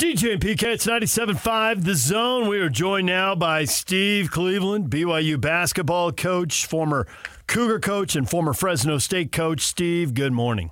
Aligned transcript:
DJ 0.00 0.32
and 0.32 0.40
PK, 0.40 0.62
it's 0.62 0.86
97.5 0.86 1.84
The 1.84 1.94
Zone. 1.94 2.48
We 2.48 2.58
are 2.60 2.70
joined 2.70 3.06
now 3.06 3.34
by 3.34 3.66
Steve 3.66 4.30
Cleveland, 4.30 4.88
BYU 4.88 5.38
basketball 5.38 6.10
coach, 6.10 6.64
former 6.64 7.06
Cougar 7.46 7.80
coach, 7.80 8.16
and 8.16 8.26
former 8.26 8.54
Fresno 8.54 8.96
State 8.96 9.30
coach. 9.30 9.60
Steve, 9.60 10.14
good 10.14 10.32
morning. 10.32 10.70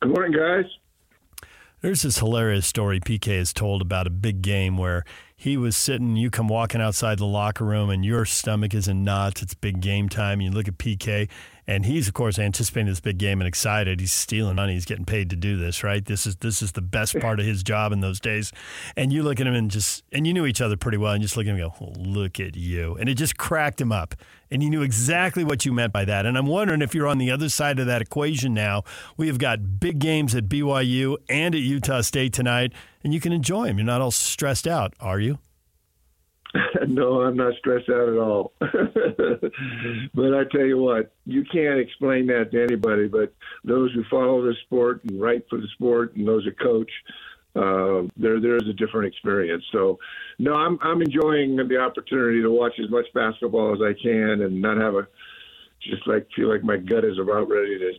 Good 0.00 0.12
morning, 0.14 0.32
guys. 0.32 0.64
There's 1.82 2.00
this 2.00 2.20
hilarious 2.20 2.66
story 2.66 3.00
PK 3.00 3.36
has 3.36 3.52
told 3.52 3.82
about 3.82 4.06
a 4.06 4.10
big 4.10 4.40
game 4.40 4.78
where 4.78 5.04
he 5.40 5.56
was 5.56 5.76
sitting, 5.76 6.16
you 6.16 6.30
come 6.30 6.48
walking 6.48 6.80
outside 6.80 7.18
the 7.18 7.24
locker 7.24 7.64
room, 7.64 7.90
and 7.90 8.04
your 8.04 8.24
stomach 8.24 8.74
is 8.74 8.88
in 8.88 9.04
knots. 9.04 9.40
It's 9.40 9.54
big 9.54 9.80
game 9.80 10.08
time. 10.08 10.40
You 10.40 10.50
look 10.50 10.66
at 10.66 10.78
PK, 10.78 11.28
and 11.64 11.86
he's 11.86 12.08
of 12.08 12.14
course 12.14 12.40
anticipating 12.40 12.88
this 12.88 12.98
big 12.98 13.18
game 13.18 13.40
and 13.40 13.46
excited. 13.46 14.00
He's 14.00 14.10
stealing 14.10 14.56
money. 14.56 14.72
He's 14.72 14.84
getting 14.84 15.04
paid 15.04 15.30
to 15.30 15.36
do 15.36 15.56
this, 15.56 15.84
right? 15.84 16.04
This 16.04 16.26
is 16.26 16.34
this 16.36 16.60
is 16.60 16.72
the 16.72 16.80
best 16.80 17.20
part 17.20 17.38
of 17.38 17.46
his 17.46 17.62
job 17.62 17.92
in 17.92 18.00
those 18.00 18.18
days. 18.18 18.50
And 18.96 19.12
you 19.12 19.22
look 19.22 19.38
at 19.38 19.46
him 19.46 19.54
and 19.54 19.70
just 19.70 20.02
and 20.10 20.26
you 20.26 20.34
knew 20.34 20.44
each 20.44 20.60
other 20.60 20.76
pretty 20.76 20.98
well, 20.98 21.12
and 21.12 21.22
just 21.22 21.36
look 21.36 21.46
at 21.46 21.50
him 21.50 21.62
and 21.62 21.70
go, 21.70 21.84
oh, 21.86 21.92
"Look 21.96 22.40
at 22.40 22.56
you!" 22.56 22.96
And 22.96 23.08
it 23.08 23.14
just 23.14 23.38
cracked 23.38 23.80
him 23.80 23.92
up. 23.92 24.16
And 24.50 24.60
you 24.60 24.70
knew 24.70 24.82
exactly 24.82 25.44
what 25.44 25.64
you 25.64 25.72
meant 25.72 25.92
by 25.92 26.04
that. 26.06 26.26
And 26.26 26.36
I'm 26.36 26.46
wondering 26.46 26.82
if 26.82 26.96
you're 26.96 27.06
on 27.06 27.18
the 27.18 27.30
other 27.30 27.48
side 27.48 27.78
of 27.78 27.86
that 27.86 28.02
equation 28.02 28.54
now. 28.54 28.82
We 29.16 29.28
have 29.28 29.38
got 29.38 29.78
big 29.78 30.00
games 30.00 30.34
at 30.34 30.48
BYU 30.48 31.16
and 31.28 31.54
at 31.54 31.60
Utah 31.60 32.00
State 32.00 32.32
tonight, 32.32 32.72
and 33.04 33.14
you 33.14 33.20
can 33.20 33.32
enjoy 33.32 33.66
them. 33.66 33.78
You're 33.78 33.86
not 33.86 34.00
all 34.00 34.10
stressed 34.10 34.66
out, 34.66 34.94
are 35.00 35.20
you? 35.20 35.38
no, 36.88 37.22
I'm 37.22 37.36
not 37.36 37.54
stressed 37.58 37.88
out 37.88 38.08
at 38.08 38.18
all. 38.18 38.52
but 38.60 40.34
I 40.34 40.44
tell 40.50 40.64
you 40.64 40.78
what, 40.78 41.12
you 41.26 41.44
can't 41.52 41.78
explain 41.78 42.26
that 42.28 42.50
to 42.52 42.62
anybody 42.62 43.06
but 43.08 43.32
those 43.64 43.92
who 43.92 44.02
follow 44.10 44.42
the 44.42 44.54
sport 44.64 45.02
and 45.04 45.20
write 45.20 45.44
for 45.50 45.58
the 45.58 45.68
sport 45.74 46.16
and 46.16 46.26
those 46.26 46.44
who 46.44 46.52
coach. 46.52 46.90
Uh, 47.56 48.06
there, 48.16 48.40
there 48.40 48.56
is 48.56 48.68
a 48.68 48.72
different 48.74 49.06
experience. 49.12 49.64
So, 49.72 49.98
no, 50.38 50.54
I'm 50.54 50.78
I'm 50.80 51.02
enjoying 51.02 51.56
the 51.56 51.78
opportunity 51.78 52.40
to 52.40 52.50
watch 52.50 52.74
as 52.78 52.88
much 52.88 53.06
basketball 53.14 53.74
as 53.74 53.80
I 53.82 54.00
can 54.00 54.42
and 54.42 54.62
not 54.62 54.76
have 54.76 54.94
a 54.94 55.08
just 55.82 56.06
like 56.06 56.28
feel 56.36 56.52
like 56.52 56.62
my 56.62 56.76
gut 56.76 57.04
is 57.04 57.18
about 57.18 57.48
ready 57.48 57.78
to 57.78 57.92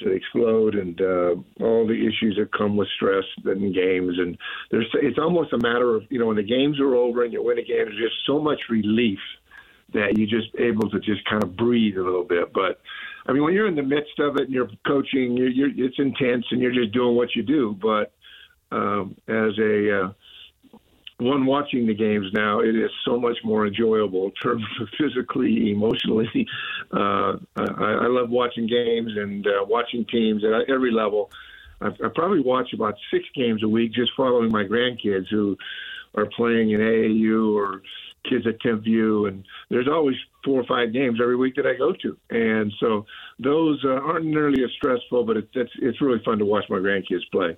to 0.00 0.10
explode 0.10 0.74
and 0.74 1.00
uh, 1.00 1.34
all 1.60 1.86
the 1.86 1.94
issues 1.94 2.36
that 2.38 2.52
come 2.56 2.76
with 2.76 2.88
stress 2.96 3.24
in 3.44 3.72
games. 3.72 4.18
And 4.18 4.36
there's 4.70 4.88
it's 4.94 5.18
almost 5.18 5.52
a 5.52 5.58
matter 5.58 5.94
of 5.94 6.04
you 6.10 6.18
know 6.18 6.26
when 6.26 6.36
the 6.36 6.42
games 6.42 6.80
are 6.80 6.94
over 6.94 7.24
and 7.24 7.32
you 7.32 7.42
win 7.42 7.58
a 7.58 7.62
game, 7.62 7.84
there's 7.84 7.96
just 7.96 8.26
so 8.26 8.40
much 8.40 8.60
relief 8.70 9.18
that 9.92 10.16
you're 10.16 10.40
just 10.40 10.54
able 10.58 10.88
to 10.90 10.98
just 11.00 11.24
kind 11.28 11.42
of 11.42 11.56
breathe 11.56 11.96
a 11.96 12.02
little 12.02 12.24
bit. 12.24 12.52
But 12.52 12.80
I 13.26 13.32
mean, 13.32 13.42
when 13.42 13.54
you're 13.54 13.68
in 13.68 13.76
the 13.76 13.82
midst 13.82 14.18
of 14.18 14.36
it 14.36 14.42
and 14.42 14.52
you're 14.52 14.70
coaching, 14.86 15.36
you're, 15.36 15.48
you're 15.48 15.86
it's 15.86 15.98
intense 15.98 16.44
and 16.50 16.60
you're 16.60 16.72
just 16.72 16.92
doing 16.92 17.16
what 17.16 17.34
you 17.36 17.42
do. 17.42 17.76
But 17.80 18.12
um, 18.70 19.16
as 19.28 19.58
a 19.58 20.04
uh, 20.04 20.12
one 21.22 21.46
watching 21.46 21.86
the 21.86 21.94
games 21.94 22.26
now, 22.32 22.60
it 22.60 22.74
is 22.74 22.90
so 23.04 23.18
much 23.18 23.38
more 23.44 23.66
enjoyable 23.66 24.26
in 24.26 24.32
terms 24.32 24.64
of 24.80 24.88
physically, 24.98 25.70
emotionally. 25.70 26.46
Uh, 26.92 27.36
I, 27.56 27.64
I 27.64 28.06
love 28.08 28.30
watching 28.30 28.66
games 28.66 29.12
and 29.16 29.46
uh, 29.46 29.64
watching 29.64 30.04
teams 30.06 30.42
at 30.44 30.68
every 30.68 30.92
level. 30.92 31.30
I, 31.80 31.88
I 31.88 32.08
probably 32.14 32.40
watch 32.40 32.72
about 32.72 32.94
six 33.10 33.24
games 33.34 33.62
a 33.62 33.68
week 33.68 33.92
just 33.92 34.12
following 34.16 34.50
my 34.50 34.64
grandkids 34.64 35.28
who 35.30 35.56
are 36.14 36.26
playing 36.26 36.70
in 36.70 36.80
AAU 36.80 37.54
or 37.54 37.82
kids 38.28 38.46
at 38.46 38.60
Timpview, 38.60 39.28
and 39.28 39.44
there's 39.70 39.88
always 39.88 40.16
four 40.44 40.60
or 40.60 40.64
five 40.64 40.92
games 40.92 41.18
every 41.20 41.36
week 41.36 41.56
that 41.56 41.66
I 41.66 41.74
go 41.74 41.92
to, 41.92 42.16
and 42.30 42.72
so 42.78 43.04
those 43.38 43.82
uh, 43.84 43.94
aren't 43.94 44.26
nearly 44.26 44.62
as 44.62 44.70
stressful, 44.76 45.24
but 45.24 45.36
it, 45.36 45.48
it's 45.54 45.72
it's 45.80 46.00
really 46.00 46.22
fun 46.24 46.38
to 46.38 46.44
watch 46.44 46.64
my 46.68 46.76
grandkids 46.76 47.28
play. 47.32 47.56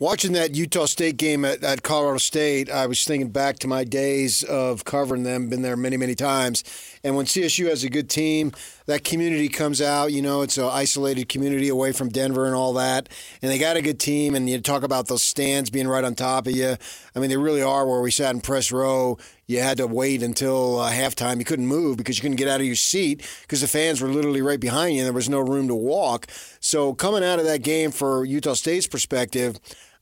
Watching 0.00 0.30
that 0.34 0.54
Utah 0.54 0.86
State 0.86 1.16
game 1.16 1.44
at, 1.44 1.64
at, 1.64 1.82
Colorado 1.82 2.18
State, 2.18 2.70
I 2.70 2.86
was 2.86 3.02
thinking 3.02 3.30
back 3.30 3.58
to 3.58 3.66
my 3.66 3.82
days 3.82 4.44
of 4.44 4.84
covering 4.84 5.24
them. 5.24 5.48
Been 5.48 5.62
there 5.62 5.76
many, 5.76 5.96
many 5.96 6.14
times. 6.14 6.62
And 7.02 7.16
when 7.16 7.26
CSU 7.26 7.68
has 7.68 7.82
a 7.82 7.90
good 7.90 8.08
team, 8.08 8.52
that 8.86 9.02
community 9.02 9.48
comes 9.48 9.82
out. 9.82 10.12
You 10.12 10.22
know, 10.22 10.42
it's 10.42 10.56
an 10.56 10.66
isolated 10.70 11.28
community 11.28 11.68
away 11.68 11.90
from 11.90 12.10
Denver 12.10 12.46
and 12.46 12.54
all 12.54 12.74
that. 12.74 13.08
And 13.42 13.50
they 13.50 13.58
got 13.58 13.76
a 13.76 13.82
good 13.82 13.98
team. 13.98 14.36
And 14.36 14.48
you 14.48 14.60
talk 14.60 14.84
about 14.84 15.08
those 15.08 15.24
stands 15.24 15.68
being 15.68 15.88
right 15.88 16.04
on 16.04 16.14
top 16.14 16.46
of 16.46 16.52
you. 16.52 16.76
I 17.16 17.18
mean, 17.18 17.30
they 17.30 17.36
really 17.36 17.62
are 17.62 17.84
where 17.84 18.00
we 18.00 18.12
sat 18.12 18.32
in 18.32 18.40
press 18.40 18.70
row. 18.70 19.18
You 19.48 19.62
had 19.62 19.78
to 19.78 19.88
wait 19.88 20.22
until 20.22 20.78
uh, 20.78 20.92
halftime. 20.92 21.40
You 21.40 21.44
couldn't 21.44 21.66
move 21.66 21.96
because 21.96 22.18
you 22.18 22.22
couldn't 22.22 22.36
get 22.36 22.46
out 22.46 22.60
of 22.60 22.66
your 22.66 22.76
seat 22.76 23.28
because 23.42 23.62
the 23.62 23.66
fans 23.66 24.00
were 24.00 24.08
literally 24.08 24.42
right 24.42 24.60
behind 24.60 24.94
you 24.94 25.00
and 25.00 25.06
there 25.06 25.12
was 25.12 25.28
no 25.28 25.40
room 25.40 25.66
to 25.66 25.74
walk. 25.74 26.28
So, 26.60 26.94
coming 26.94 27.24
out 27.24 27.40
of 27.40 27.46
that 27.46 27.62
game 27.62 27.90
for 27.90 28.24
Utah 28.24 28.54
State's 28.54 28.86
perspective, 28.86 29.58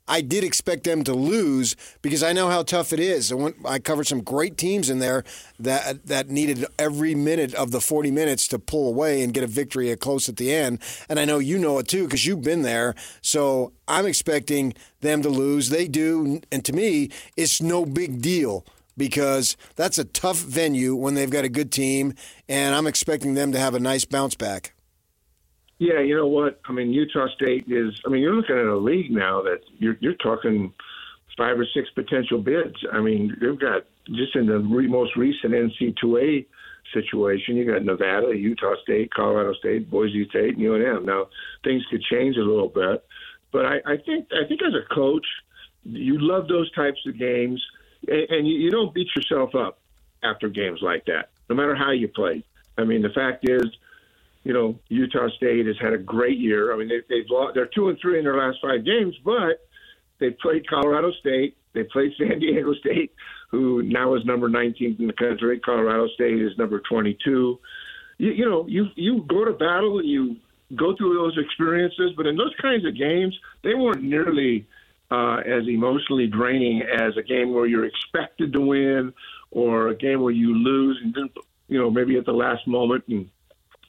I 0.09 0.21
did 0.21 0.45
expect 0.45 0.85
them 0.85 1.05
to 1.05 1.15
lose 1.15 1.77
because 2.03 2.23
I 2.23 2.33
know 2.33 2.49
how 2.49 2.63
tough 2.63 2.93
it 2.93 3.01
is. 3.01 3.33
I, 3.33 3.35
went, 3.35 3.57
I 3.65 3.79
covered 3.79 4.07
some 4.07 4.23
great 4.23 4.57
teams 4.57 4.89
in 4.89 4.99
there 4.99 5.25
that 5.59 6.07
that 6.07 6.29
needed 6.29 6.65
every 6.79 7.15
minute 7.15 7.55
of 7.55 7.71
the 7.71 7.81
40 7.81 8.11
minutes 8.11 8.47
to 8.49 8.59
pull 8.59 8.89
away 8.89 9.23
and 9.23 9.35
get 9.35 9.43
a 9.43 9.49
victory 9.49 9.91
at 9.91 10.01
close 10.01 10.29
at 10.29 10.37
the 10.37 10.53
end. 10.55 10.81
And 11.09 11.19
I 11.19 11.25
know 11.25 11.39
you 11.39 11.59
know 11.59 11.79
it 11.79 11.89
too 11.89 12.05
because 12.05 12.25
you've 12.25 12.43
been 12.43 12.63
there. 12.63 12.95
So 13.21 13.73
I'm 13.89 14.07
expecting 14.07 14.75
them 15.01 15.23
to 15.23 15.29
lose. 15.29 15.69
They 15.69 15.89
do, 15.89 16.41
and 16.53 16.65
to 16.65 16.73
me, 16.73 17.11
it's 17.37 17.61
no 17.61 17.85
big 17.85 18.21
deal 18.21 18.65
because 18.97 19.57
that's 19.75 19.99
a 19.99 20.05
tough 20.05 20.39
venue 20.39 20.95
when 20.95 21.15
they've 21.15 21.31
got 21.31 21.45
a 21.45 21.49
good 21.49 21.71
team, 21.71 22.15
and 22.49 22.75
I'm 22.75 22.87
expecting 22.87 23.35
them 23.35 23.53
to 23.53 23.59
have 23.59 23.75
a 23.75 23.81
nice 23.81 24.05
bounce 24.05 24.35
back. 24.35 24.73
Yeah, 25.79 26.01
you 26.01 26.17
know 26.17 26.27
what? 26.27 26.61
I 26.67 26.73
mean, 26.73 26.93
Utah 26.93 27.29
State 27.35 27.65
is. 27.69 28.01
I 28.07 28.09
mean, 28.09 28.23
you're 28.23 28.35
looking 28.35 28.57
at 28.57 28.65
a 28.65 28.77
league 28.77 29.11
now 29.11 29.43
that 29.43 29.61
you're 29.79 29.97
you're 30.01 30.15
talking 30.15 30.73
five 31.37 31.59
or 31.59 31.67
six 31.75 31.91
potential 31.91 32.39
bids. 32.39 32.77
I 32.93 33.01
mean, 33.01 33.37
they've 33.41 33.59
got 33.59 33.83
just 34.07 34.35
in 34.37 34.47
the 34.47 34.59
re- 34.59 34.87
most 34.87 35.17
recent 35.17 35.53
NC2A 35.53 36.47
situation, 36.95 37.57
you 37.57 37.71
got 37.71 37.85
Nevada, 37.85 38.35
Utah 38.35 38.75
State, 38.83 39.13
Colorado 39.13 39.53
State, 39.55 39.91
Boise 39.91 40.27
State, 40.31 40.57
and 40.57 40.65
UNM. 40.65 41.05
Now 41.05 41.27
things 41.65 41.85
could 41.91 42.03
change 42.03 42.37
a 42.37 42.45
little 42.45 42.69
bit, 42.69 43.05
but 43.53 43.67
I, 43.67 43.77
I 43.85 43.97
think 43.99 44.29
I 44.33 44.47
think 44.49 44.63
as 44.63 44.73
a 44.75 44.95
coach, 44.95 45.27
you 45.85 46.19
love 46.19 46.49
those 46.49 46.71
types 46.73 47.01
of 47.07 47.19
games, 47.19 47.63
and, 48.09 48.31
and 48.31 48.49
you, 48.49 48.55
you 48.55 48.71
don't 48.71 48.95
beat 48.95 49.09
yourself 49.15 49.55
up 49.55 49.79
after 50.23 50.49
games 50.49 50.81
like 50.81 51.05
that, 51.07 51.31
no 51.51 51.57
matter 51.57 51.75
how 51.75 51.91
you 51.91 52.09
play. 52.09 52.45
I 52.79 52.85
mean, 52.85 53.03
the 53.03 53.11
fact 53.11 53.49
is 53.49 53.67
you 54.47 54.53
know, 54.53 54.79
Utah 54.89 55.29
State 55.37 55.67
has 55.67 55.75
had 55.81 55.93
a 55.93 55.99
great 55.99 56.39
year. 56.39 56.73
I 56.73 56.77
mean, 56.77 56.87
they, 56.87 57.01
they've 57.09 57.29
lost, 57.29 57.57
they're 57.57 57.67
two 57.67 57.89
and 57.89 57.99
three 58.01 58.19
in 58.19 58.25
their 58.25 58.39
last 58.39 58.59
five 58.63 58.85
games, 58.85 59.17
but 59.25 59.67
they 60.21 60.31
played 60.31 60.69
Colorado 60.69 61.11
State, 61.19 61.57
they 61.73 61.83
played 61.83 62.13
San 62.19 62.39
Diego 62.39 62.73
State, 62.75 63.13
who 63.51 63.83
now 63.83 64.15
is 64.15 64.25
number 64.25 64.49
19 64.49 64.99
in 65.01 65.07
the 65.09 65.13
country. 65.15 65.59
Colorado 65.59 66.07
State 66.15 66.41
is 66.41 66.57
number 66.59 66.81
22. 66.89 67.59
You, 68.19 68.31
you 68.31 68.49
know, 68.49 68.65
you 68.69 68.87
you 68.95 69.25
go 69.29 69.45
to 69.45 69.53
battle 69.53 69.99
and 69.99 70.09
you 70.09 70.37
go 70.77 70.95
through 70.97 71.15
those 71.15 71.37
experiences, 71.45 72.13
but 72.17 72.29
in 72.29 72.37
those 72.37 72.55
kinds 72.63 72.87
of 72.87 72.97
games, 72.97 73.37
they 73.65 73.75
weren't 73.75 74.05
nearly 74.05 74.65
uh, 75.11 75.39
as 75.39 75.67
emotionally 75.67 76.29
draining 76.29 76.83
as 76.83 77.17
a 77.17 77.23
game 77.23 77.53
where 77.53 77.67
you're 77.67 77.85
expected 77.85 78.53
to 78.53 78.61
win 78.61 79.13
or 79.51 79.89
a 79.89 79.97
game 79.97 80.21
where 80.21 80.33
you 80.33 80.55
lose 80.55 81.01
and 81.03 81.13
then, 81.15 81.31
you 81.67 81.81
know, 81.81 81.91
maybe 81.91 82.17
at 82.17 82.25
the 82.27 82.33
last 82.33 82.65
moment 82.69 83.03
and 83.09 83.29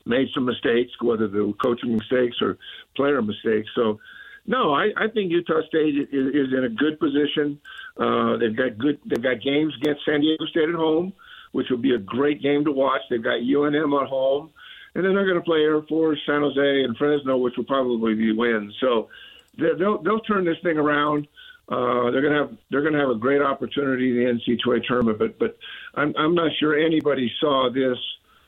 made 0.07 0.29
some 0.33 0.45
mistakes, 0.45 0.91
whether 1.01 1.27
they 1.27 1.39
were 1.39 1.53
coaching 1.53 1.95
mistakes 1.95 2.37
or 2.41 2.57
player 2.95 3.21
mistakes. 3.21 3.69
So, 3.75 3.99
no, 4.45 4.73
I, 4.73 4.89
I 4.95 5.07
think 5.13 5.31
Utah 5.31 5.61
State 5.67 5.95
is, 5.95 6.07
is 6.11 6.53
in 6.53 6.63
a 6.63 6.69
good 6.69 6.99
position. 6.99 7.59
Uh, 7.97 8.37
they've 8.37 8.55
got 8.55 8.77
good. 8.77 8.99
They've 9.05 9.21
got 9.21 9.41
games 9.41 9.73
against 9.81 10.05
San 10.05 10.21
Diego 10.21 10.45
State 10.45 10.69
at 10.69 10.75
home, 10.75 11.13
which 11.51 11.67
will 11.69 11.77
be 11.77 11.93
a 11.93 11.99
great 11.99 12.41
game 12.41 12.63
to 12.65 12.71
watch. 12.71 13.01
They've 13.09 13.23
got 13.23 13.41
UNM 13.41 14.01
at 14.01 14.07
home, 14.07 14.51
and 14.95 15.03
then 15.03 15.13
they're 15.13 15.25
going 15.25 15.39
to 15.39 15.43
play 15.43 15.59
Air 15.59 15.81
Force, 15.81 16.19
San 16.25 16.41
Jose, 16.41 16.83
and 16.83 16.95
Fresno, 16.95 17.37
which 17.37 17.57
will 17.57 17.65
probably 17.65 18.15
be 18.15 18.31
wins. 18.31 18.73
So 18.79 19.09
they'll 19.57 20.01
they'll 20.01 20.21
turn 20.21 20.45
this 20.45 20.57
thing 20.63 20.77
around. 20.77 21.27
Uh, 21.69 22.11
they're 22.11 22.21
gonna 22.21 22.47
have 22.47 22.57
they're 22.71 22.83
gonna 22.83 22.99
have 22.99 23.09
a 23.09 23.19
great 23.19 23.41
opportunity 23.41 24.11
in 24.11 24.15
the 24.15 24.55
NC2A 24.55 24.85
tournament, 24.85 25.19
but 25.19 25.37
but 25.37 25.57
I'm 25.95 26.13
I'm 26.17 26.35
not 26.35 26.51
sure 26.59 26.77
anybody 26.77 27.29
saw 27.41 27.69
this 27.69 27.97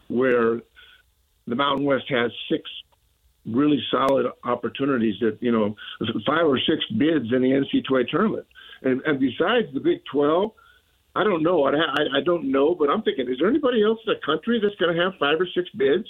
where 0.07 0.61
the 1.49 1.55
Mountain 1.55 1.85
West 1.85 2.05
has 2.09 2.31
six 2.49 2.69
really 3.45 3.81
solid 3.89 4.27
opportunities 4.43 5.15
that 5.21 5.37
you 5.41 5.51
know 5.51 5.75
five 6.25 6.45
or 6.45 6.59
six 6.59 6.85
bids 6.97 7.31
in 7.31 7.41
the 7.41 7.51
NC2A 7.51 8.09
tournament, 8.09 8.45
and 8.81 9.01
and 9.01 9.19
besides 9.19 9.67
the 9.73 9.79
Big 9.79 10.01
Twelve, 10.11 10.51
I 11.15 11.23
don't 11.23 11.43
know. 11.43 11.63
I, 11.63 11.71
I, 11.71 12.17
I 12.17 12.21
don't 12.23 12.51
know, 12.51 12.75
but 12.75 12.89
I'm 12.89 13.01
thinking, 13.01 13.29
is 13.29 13.37
there 13.39 13.49
anybody 13.49 13.83
else 13.83 13.99
in 14.05 14.13
the 14.13 14.19
country 14.25 14.59
that's 14.61 14.75
going 14.75 14.95
to 14.95 15.03
have 15.03 15.13
five 15.19 15.39
or 15.39 15.47
six 15.53 15.69
bids 15.71 16.07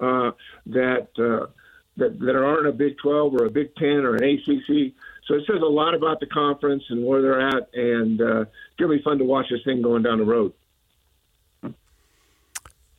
uh, 0.00 0.30
that 0.66 1.08
uh, 1.18 1.46
that 1.96 2.18
that 2.20 2.36
aren't 2.36 2.66
a 2.66 2.72
Big 2.72 2.96
Twelve 2.98 3.34
or 3.34 3.46
a 3.46 3.50
Big 3.50 3.74
Ten 3.76 4.04
or 4.04 4.16
an 4.16 4.24
ACC? 4.24 4.94
So 5.26 5.34
it 5.34 5.44
says 5.46 5.60
a 5.60 5.66
lot 5.66 5.94
about 5.94 6.20
the 6.20 6.26
conference 6.26 6.84
and 6.88 7.04
where 7.04 7.20
they're 7.20 7.40
at, 7.40 7.68
and 7.74 8.20
uh, 8.20 8.40
it's 8.42 8.78
going 8.78 8.90
to 8.92 8.96
be 8.96 9.02
fun 9.02 9.18
to 9.18 9.24
watch 9.24 9.46
this 9.50 9.60
thing 9.64 9.82
going 9.82 10.02
down 10.02 10.18
the 10.18 10.24
road. 10.24 10.52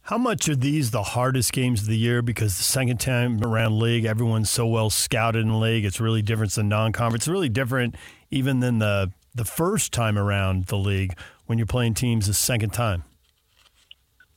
How 0.08 0.18
much 0.18 0.48
are 0.48 0.56
these 0.56 0.92
the 0.92 1.04
hardest 1.04 1.52
games 1.52 1.82
of 1.82 1.88
the 1.88 1.98
year? 1.98 2.22
Because 2.22 2.58
the 2.58 2.64
second 2.64 2.98
time 3.02 3.44
around 3.44 3.78
league, 3.78 4.06
everyone's 4.06 4.50
so 4.50 4.66
well 4.66 4.90
scouted 4.90 5.42
in 5.42 5.60
league. 5.60 5.84
It's 5.84 6.00
really 6.00 6.22
different 6.22 6.54
than 6.54 6.70
non-conference. 6.70 7.24
It's 7.24 7.28
really 7.28 7.50
different 7.50 7.96
even 8.32 8.62
than 8.62 8.80
the 8.80 9.12
the 9.36 9.44
first 9.44 9.92
time 9.92 10.18
around 10.18 10.68
the 10.68 10.78
league 10.78 11.14
when 11.48 11.58
you're 11.58 11.68
playing 11.68 11.94
teams 11.94 12.28
the 12.28 12.34
second 12.34 12.70
time. 12.70 13.04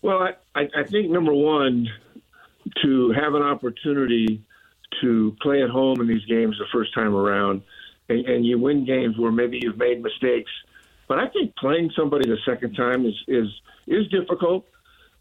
Well, 0.02 0.31
I, 0.56 0.62
I 0.76 0.82
think 0.82 1.08
number 1.08 1.32
one, 1.32 1.87
to 2.82 3.12
have 3.12 3.34
an 3.34 3.43
opportunity 3.43 4.43
to 5.00 5.37
play 5.40 5.62
at 5.62 5.70
home 5.70 6.00
in 6.00 6.08
these 6.08 6.25
games 6.25 6.56
the 6.58 6.67
first 6.72 6.93
time 6.94 7.14
around, 7.14 7.62
and, 8.08 8.26
and 8.26 8.44
you 8.44 8.58
win 8.58 8.84
games 8.84 9.17
where 9.17 9.31
maybe 9.31 9.61
you've 9.62 9.78
made 9.78 10.02
mistakes. 10.02 10.50
But 11.06 11.20
I 11.20 11.28
think 11.28 11.55
playing 11.55 11.93
somebody 11.96 12.28
the 12.28 12.38
second 12.44 12.75
time 12.75 13.06
is 13.06 13.14
is 13.28 13.46
is 13.87 14.08
difficult. 14.08 14.67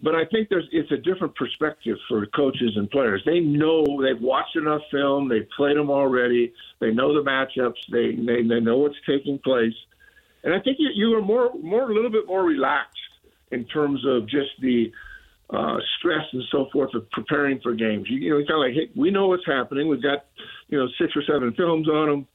But 0.01 0.15
I 0.15 0.23
think 0.31 0.47
there's 0.49 0.67
it's 0.71 0.91
a 0.91 0.97
different 0.97 1.35
perspective 1.35 1.97
for 2.07 2.25
coaches 2.27 2.71
and 2.75 2.89
players. 2.89 3.21
They 3.25 3.39
know 3.39 3.83
they've 4.01 4.21
watched 4.21 4.55
enough 4.55 4.81
film, 4.91 5.27
they've 5.27 5.47
played 5.57 5.75
them 5.75 5.89
already, 5.89 6.53
they 6.79 6.91
know 6.91 7.13
the 7.13 7.29
matchups, 7.29 7.73
they 7.91 8.15
they, 8.15 8.47
they 8.47 8.61
know 8.61 8.77
what's 8.77 8.95
taking 9.05 9.39
place, 9.39 9.73
and 10.43 10.53
I 10.53 10.59
think 10.61 10.77
you, 10.79 10.89
you 10.95 11.17
are 11.17 11.21
more 11.21 11.51
more 11.61 11.91
a 11.91 11.93
little 11.93 12.11
bit 12.11 12.27
more 12.27 12.43
relaxed 12.43 12.95
in 13.51 13.65
terms 13.65 14.01
of 14.07 14.23
just 14.29 14.51
the 14.61 14.91
uh, 15.49 15.77
stress 15.97 16.25
and 16.31 16.43
so 16.51 16.67
forth 16.71 16.93
of 16.93 17.09
preparing 17.11 17.59
for 17.61 17.73
games. 17.73 18.05
You, 18.09 18.19
you 18.19 18.29
know, 18.29 18.37
kind 18.45 18.51
of 18.51 18.59
like, 18.59 18.73
hey, 18.73 18.99
we 18.99 19.11
know 19.11 19.27
what's 19.27 19.45
happening. 19.45 19.87
We've 19.87 20.01
got, 20.01 20.25
you 20.67 20.77
know, 20.77 20.87
six 20.99 21.11
or 21.15 21.23
seven 21.27 21.53
films 21.57 21.89
on 21.89 22.07
them. 22.07 22.27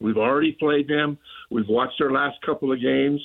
We've 0.00 0.16
already 0.16 0.52
played 0.52 0.88
them. 0.88 1.18
We've 1.50 1.68
watched 1.68 1.98
their 1.98 2.10
last 2.10 2.38
couple 2.46 2.72
of 2.72 2.80
games. 2.80 3.20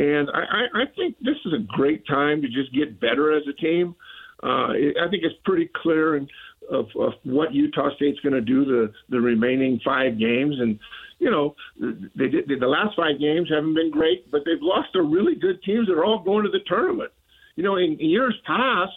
And 0.00 0.30
I, 0.30 0.80
I 0.80 0.84
think 0.96 1.16
this 1.20 1.36
is 1.44 1.52
a 1.52 1.58
great 1.76 2.06
time 2.06 2.40
to 2.40 2.48
just 2.48 2.74
get 2.74 2.98
better 2.98 3.36
as 3.36 3.42
a 3.46 3.52
team. 3.52 3.94
Uh, 4.42 4.72
I 4.72 5.08
think 5.10 5.22
it's 5.22 5.34
pretty 5.44 5.68
clear 5.76 6.16
in, 6.16 6.26
of, 6.70 6.86
of 6.98 7.12
what 7.24 7.52
Utah 7.52 7.94
State's 7.96 8.18
going 8.20 8.32
to 8.32 8.40
do 8.40 8.64
the 8.64 8.92
the 9.10 9.20
remaining 9.20 9.78
five 9.84 10.18
games, 10.18 10.56
and 10.58 10.78
you 11.18 11.30
know 11.30 11.54
they 11.78 12.28
did 12.28 12.48
the 12.48 12.66
last 12.66 12.96
five 12.96 13.20
games 13.20 13.50
haven't 13.50 13.74
been 13.74 13.90
great, 13.90 14.30
but 14.30 14.40
they've 14.46 14.62
lost 14.62 14.88
to 14.94 15.02
really 15.02 15.34
good 15.34 15.62
teams 15.64 15.86
that 15.88 15.92
are 15.92 16.04
all 16.04 16.20
going 16.20 16.44
to 16.44 16.50
the 16.50 16.60
tournament. 16.66 17.12
You 17.56 17.64
know, 17.64 17.76
in, 17.76 17.98
in 18.00 18.08
years 18.08 18.34
past, 18.46 18.92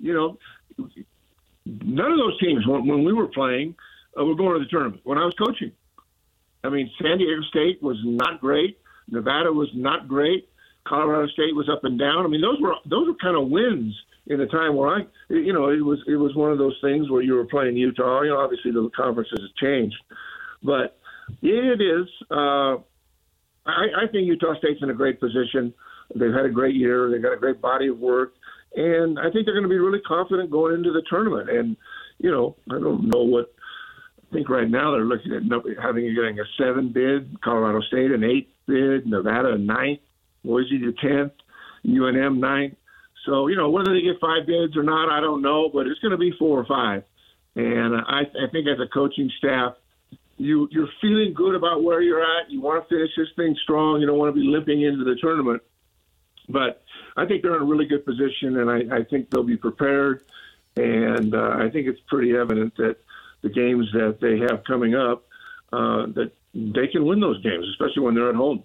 you 0.00 0.14
know, 0.14 0.38
none 1.66 2.12
of 2.12 2.16
those 2.16 2.40
teams 2.40 2.66
when, 2.66 2.86
when 2.86 3.04
we 3.04 3.12
were 3.12 3.28
playing 3.28 3.74
uh, 4.18 4.24
were 4.24 4.34
going 4.34 4.54
to 4.54 4.64
the 4.64 4.70
tournament. 4.70 5.02
When 5.04 5.18
I 5.18 5.26
was 5.26 5.34
coaching, 5.34 5.72
I 6.64 6.70
mean, 6.70 6.90
San 7.02 7.18
Diego 7.18 7.42
State 7.50 7.82
was 7.82 7.98
not 8.02 8.40
great. 8.40 8.78
Nevada 9.08 9.52
was 9.52 9.68
not 9.74 10.08
great. 10.08 10.48
Colorado 10.86 11.26
State 11.28 11.54
was 11.54 11.68
up 11.68 11.84
and 11.84 11.98
down. 11.98 12.24
I 12.24 12.28
mean, 12.28 12.40
those 12.40 12.60
were 12.60 12.74
those 12.84 13.08
were 13.08 13.14
kind 13.20 13.36
of 13.36 13.48
wins 13.48 13.94
in 14.26 14.40
a 14.40 14.46
time 14.46 14.76
where 14.76 14.88
I, 14.88 15.00
you 15.28 15.52
know, 15.52 15.68
it 15.70 15.84
was 15.84 15.98
it 16.06 16.16
was 16.16 16.34
one 16.34 16.52
of 16.52 16.58
those 16.58 16.76
things 16.80 17.10
where 17.10 17.22
you 17.22 17.34
were 17.34 17.46
playing 17.46 17.76
Utah. 17.76 18.22
You 18.22 18.30
know, 18.30 18.38
obviously 18.38 18.70
the 18.72 18.88
conferences 18.96 19.40
have 19.40 19.68
changed, 19.68 19.96
but 20.62 20.98
it 21.42 21.80
is. 21.80 22.06
Uh, 22.30 22.76
I, 23.66 24.04
I 24.04 24.06
think 24.10 24.26
Utah 24.26 24.54
State's 24.58 24.82
in 24.82 24.90
a 24.90 24.94
great 24.94 25.20
position. 25.20 25.74
They've 26.14 26.32
had 26.32 26.46
a 26.46 26.50
great 26.50 26.76
year. 26.76 27.10
They've 27.10 27.22
got 27.22 27.32
a 27.32 27.38
great 27.38 27.60
body 27.60 27.88
of 27.88 27.98
work, 27.98 28.34
and 28.76 29.18
I 29.18 29.30
think 29.30 29.44
they're 29.44 29.54
going 29.54 29.64
to 29.64 29.68
be 29.68 29.78
really 29.78 30.00
confident 30.06 30.50
going 30.50 30.74
into 30.74 30.92
the 30.92 31.02
tournament. 31.10 31.50
And 31.50 31.76
you 32.18 32.30
know, 32.30 32.56
I 32.70 32.78
don't 32.78 33.08
know 33.08 33.22
what. 33.22 33.52
I 34.30 34.34
think 34.34 34.48
right 34.48 34.68
now 34.68 34.90
they're 34.90 35.04
looking 35.04 35.32
at 35.32 35.42
having 35.80 36.12
getting 36.14 36.40
a 36.40 36.44
seven 36.58 36.92
bid, 36.92 37.40
Colorado 37.42 37.80
State 37.82 38.10
an 38.10 38.24
eight 38.24 38.55
bid, 38.66 39.06
Nevada 39.06 39.58
ninth, 39.58 40.00
Boise 40.44 40.78
the 40.78 40.94
tenth, 41.00 41.32
UNM 41.84 42.38
ninth. 42.38 42.76
So 43.24 43.48
you 43.48 43.56
know 43.56 43.70
whether 43.70 43.92
they 43.92 44.02
get 44.02 44.20
five 44.20 44.46
bids 44.46 44.76
or 44.76 44.82
not, 44.82 45.10
I 45.10 45.20
don't 45.20 45.42
know, 45.42 45.68
but 45.72 45.86
it's 45.86 46.00
going 46.00 46.12
to 46.12 46.18
be 46.18 46.32
four 46.38 46.60
or 46.60 46.64
five. 46.64 47.02
And 47.56 47.96
I, 47.96 48.20
I 48.20 48.50
think 48.52 48.68
as 48.68 48.78
a 48.78 48.86
coaching 48.86 49.30
staff, 49.38 49.74
you 50.36 50.68
you're 50.70 50.88
feeling 51.00 51.32
good 51.34 51.54
about 51.54 51.82
where 51.82 52.00
you're 52.00 52.22
at. 52.22 52.50
You 52.50 52.60
want 52.60 52.82
to 52.82 52.94
finish 52.94 53.10
this 53.16 53.28
thing 53.36 53.56
strong. 53.62 54.00
You 54.00 54.06
don't 54.06 54.18
want 54.18 54.34
to 54.34 54.40
be 54.40 54.46
limping 54.46 54.82
into 54.82 55.04
the 55.04 55.16
tournament. 55.20 55.62
But 56.48 56.84
I 57.16 57.26
think 57.26 57.42
they're 57.42 57.56
in 57.56 57.62
a 57.62 57.64
really 57.64 57.86
good 57.86 58.04
position, 58.04 58.58
and 58.58 58.70
I, 58.70 58.98
I 58.98 59.04
think 59.04 59.30
they'll 59.30 59.42
be 59.42 59.56
prepared. 59.56 60.24
And 60.76 61.34
uh, 61.34 61.56
I 61.58 61.70
think 61.70 61.88
it's 61.88 62.00
pretty 62.06 62.36
evident 62.36 62.76
that 62.76 62.96
the 63.42 63.48
games 63.48 63.86
that 63.94 64.18
they 64.20 64.38
have 64.38 64.62
coming 64.64 64.94
up, 64.94 65.24
uh, 65.72 66.06
that 66.14 66.32
they 66.56 66.88
can 66.88 67.04
win 67.04 67.20
those 67.20 67.42
games, 67.42 67.66
especially 67.70 68.02
when 68.02 68.14
they're 68.14 68.30
at 68.30 68.34
home. 68.34 68.62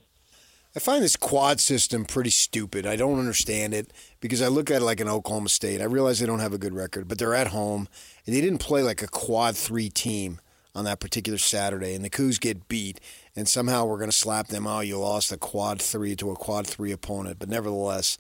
I 0.74 0.80
find 0.80 1.04
this 1.04 1.18
quad 1.18 1.60
system 1.60 2.06
pretty 2.06 2.30
stupid. 2.30 2.86
I 2.86 2.96
don't 2.96 3.20
understand 3.20 3.74
it 3.74 3.92
because 4.22 4.42
I 4.42 4.48
look 4.48 4.72
at 4.72 4.82
it 4.82 4.86
like 4.86 5.02
an 5.02 5.10
Oklahoma 5.10 5.50
State. 5.50 5.82
I 5.82 5.86
realize 5.86 6.20
they 6.20 6.26
don't 6.26 6.40
have 6.40 6.54
a 6.54 6.58
good 6.58 6.74
record, 6.74 7.10
but 7.10 7.18
they're 7.18 7.36
at 7.36 7.48
home 7.48 7.90
and 8.26 8.34
they 8.34 8.40
didn't 8.40 8.60
play 8.60 8.82
like 8.82 9.02
a 9.02 9.08
quad 9.08 9.58
three 9.58 9.90
team 9.90 10.40
on 10.74 10.86
that 10.86 11.02
particular 11.02 11.38
Saturday, 11.38 11.94
and 11.94 12.06
the 12.06 12.10
Cougs 12.10 12.40
get 12.40 12.70
beat, 12.70 13.02
and 13.36 13.48
somehow 13.48 13.86
we're 13.86 13.98
going 13.98 14.10
to 14.10 14.18
slap 14.18 14.48
them 14.48 14.66
out. 14.66 14.88
You 14.88 14.98
lost 15.00 15.32
a 15.32 15.38
quad 15.38 15.82
three 15.82 16.16
to 16.16 16.32
a 16.32 16.36
quad 16.36 16.66
three 16.66 16.94
opponent, 16.94 17.40
but 17.40 17.50
nevertheless, 17.50 18.18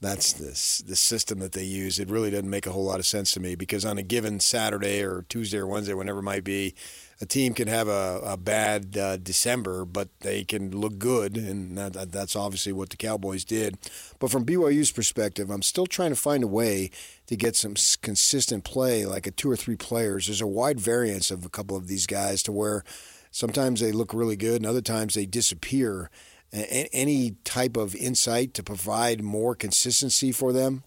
that's 0.00 0.32
this 0.32 0.78
the 0.78 0.96
system 0.96 1.38
that 1.38 1.52
they 1.52 1.62
use. 1.62 2.00
It 2.00 2.10
really 2.10 2.30
doesn't 2.30 2.50
make 2.50 2.66
a 2.66 2.72
whole 2.72 2.84
lot 2.84 2.98
of 2.98 3.06
sense 3.06 3.30
to 3.32 3.40
me 3.40 3.54
because 3.54 3.84
on 3.84 3.98
a 3.98 4.02
given 4.02 4.40
Saturday 4.40 5.02
or 5.02 5.24
Tuesday 5.28 5.58
or 5.58 5.66
Wednesday, 5.66 5.94
whenever 5.94 6.18
it 6.18 6.24
might 6.24 6.42
be, 6.42 6.74
a 7.22 7.24
team 7.24 7.54
can 7.54 7.68
have 7.68 7.86
a, 7.86 8.20
a 8.24 8.36
bad 8.36 8.96
uh, 8.96 9.16
December, 9.16 9.84
but 9.84 10.08
they 10.22 10.42
can 10.42 10.76
look 10.76 10.98
good, 10.98 11.36
and 11.36 11.78
that, 11.78 12.10
that's 12.10 12.34
obviously 12.34 12.72
what 12.72 12.90
the 12.90 12.96
Cowboys 12.96 13.44
did. 13.44 13.78
But 14.18 14.32
from 14.32 14.44
BYU's 14.44 14.90
perspective, 14.90 15.48
I'm 15.48 15.62
still 15.62 15.86
trying 15.86 16.10
to 16.10 16.16
find 16.16 16.42
a 16.42 16.48
way 16.48 16.90
to 17.28 17.36
get 17.36 17.54
some 17.54 17.74
consistent 18.02 18.64
play, 18.64 19.06
like 19.06 19.28
a 19.28 19.30
two 19.30 19.48
or 19.48 19.54
three 19.54 19.76
players. 19.76 20.26
There's 20.26 20.40
a 20.40 20.48
wide 20.48 20.80
variance 20.80 21.30
of 21.30 21.44
a 21.44 21.48
couple 21.48 21.76
of 21.76 21.86
these 21.86 22.08
guys 22.08 22.42
to 22.42 22.50
where 22.50 22.82
sometimes 23.30 23.78
they 23.78 23.92
look 23.92 24.12
really 24.12 24.36
good, 24.36 24.56
and 24.56 24.66
other 24.66 24.82
times 24.82 25.14
they 25.14 25.24
disappear. 25.24 26.10
A- 26.52 26.92
any 26.92 27.36
type 27.44 27.76
of 27.76 27.94
insight 27.94 28.52
to 28.54 28.64
provide 28.64 29.22
more 29.22 29.54
consistency 29.54 30.32
for 30.32 30.52
them? 30.52 30.82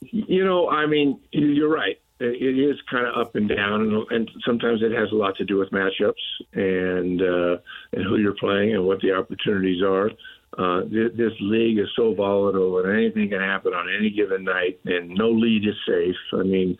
You 0.00 0.44
know, 0.44 0.68
I 0.68 0.86
mean, 0.86 1.20
you're 1.30 1.70
right 1.70 2.01
it 2.24 2.58
is 2.58 2.76
kind 2.90 3.06
of 3.06 3.16
up 3.16 3.34
and 3.34 3.48
down, 3.48 4.06
and, 4.10 4.30
sometimes 4.44 4.82
it 4.82 4.92
has 4.92 5.10
a 5.12 5.14
lot 5.14 5.36
to 5.36 5.44
do 5.44 5.58
with 5.58 5.70
matchups 5.70 6.12
and 6.52 7.20
uh, 7.20 7.56
and 7.92 8.04
who 8.04 8.16
you're 8.18 8.36
playing 8.38 8.74
and 8.74 8.86
what 8.86 9.00
the 9.00 9.12
opportunities 9.12 9.82
are. 9.82 10.10
Uh, 10.58 10.82
th- 10.82 11.12
this 11.16 11.32
league 11.40 11.78
is 11.78 11.88
so 11.96 12.14
volatile, 12.14 12.78
and 12.78 12.92
anything 12.92 13.30
can 13.30 13.40
happen 13.40 13.72
on 13.72 13.88
any 13.88 14.10
given 14.10 14.44
night, 14.44 14.78
and 14.84 15.10
no 15.10 15.30
lead 15.30 15.66
is 15.66 15.74
safe. 15.86 16.16
I 16.34 16.42
mean, 16.42 16.76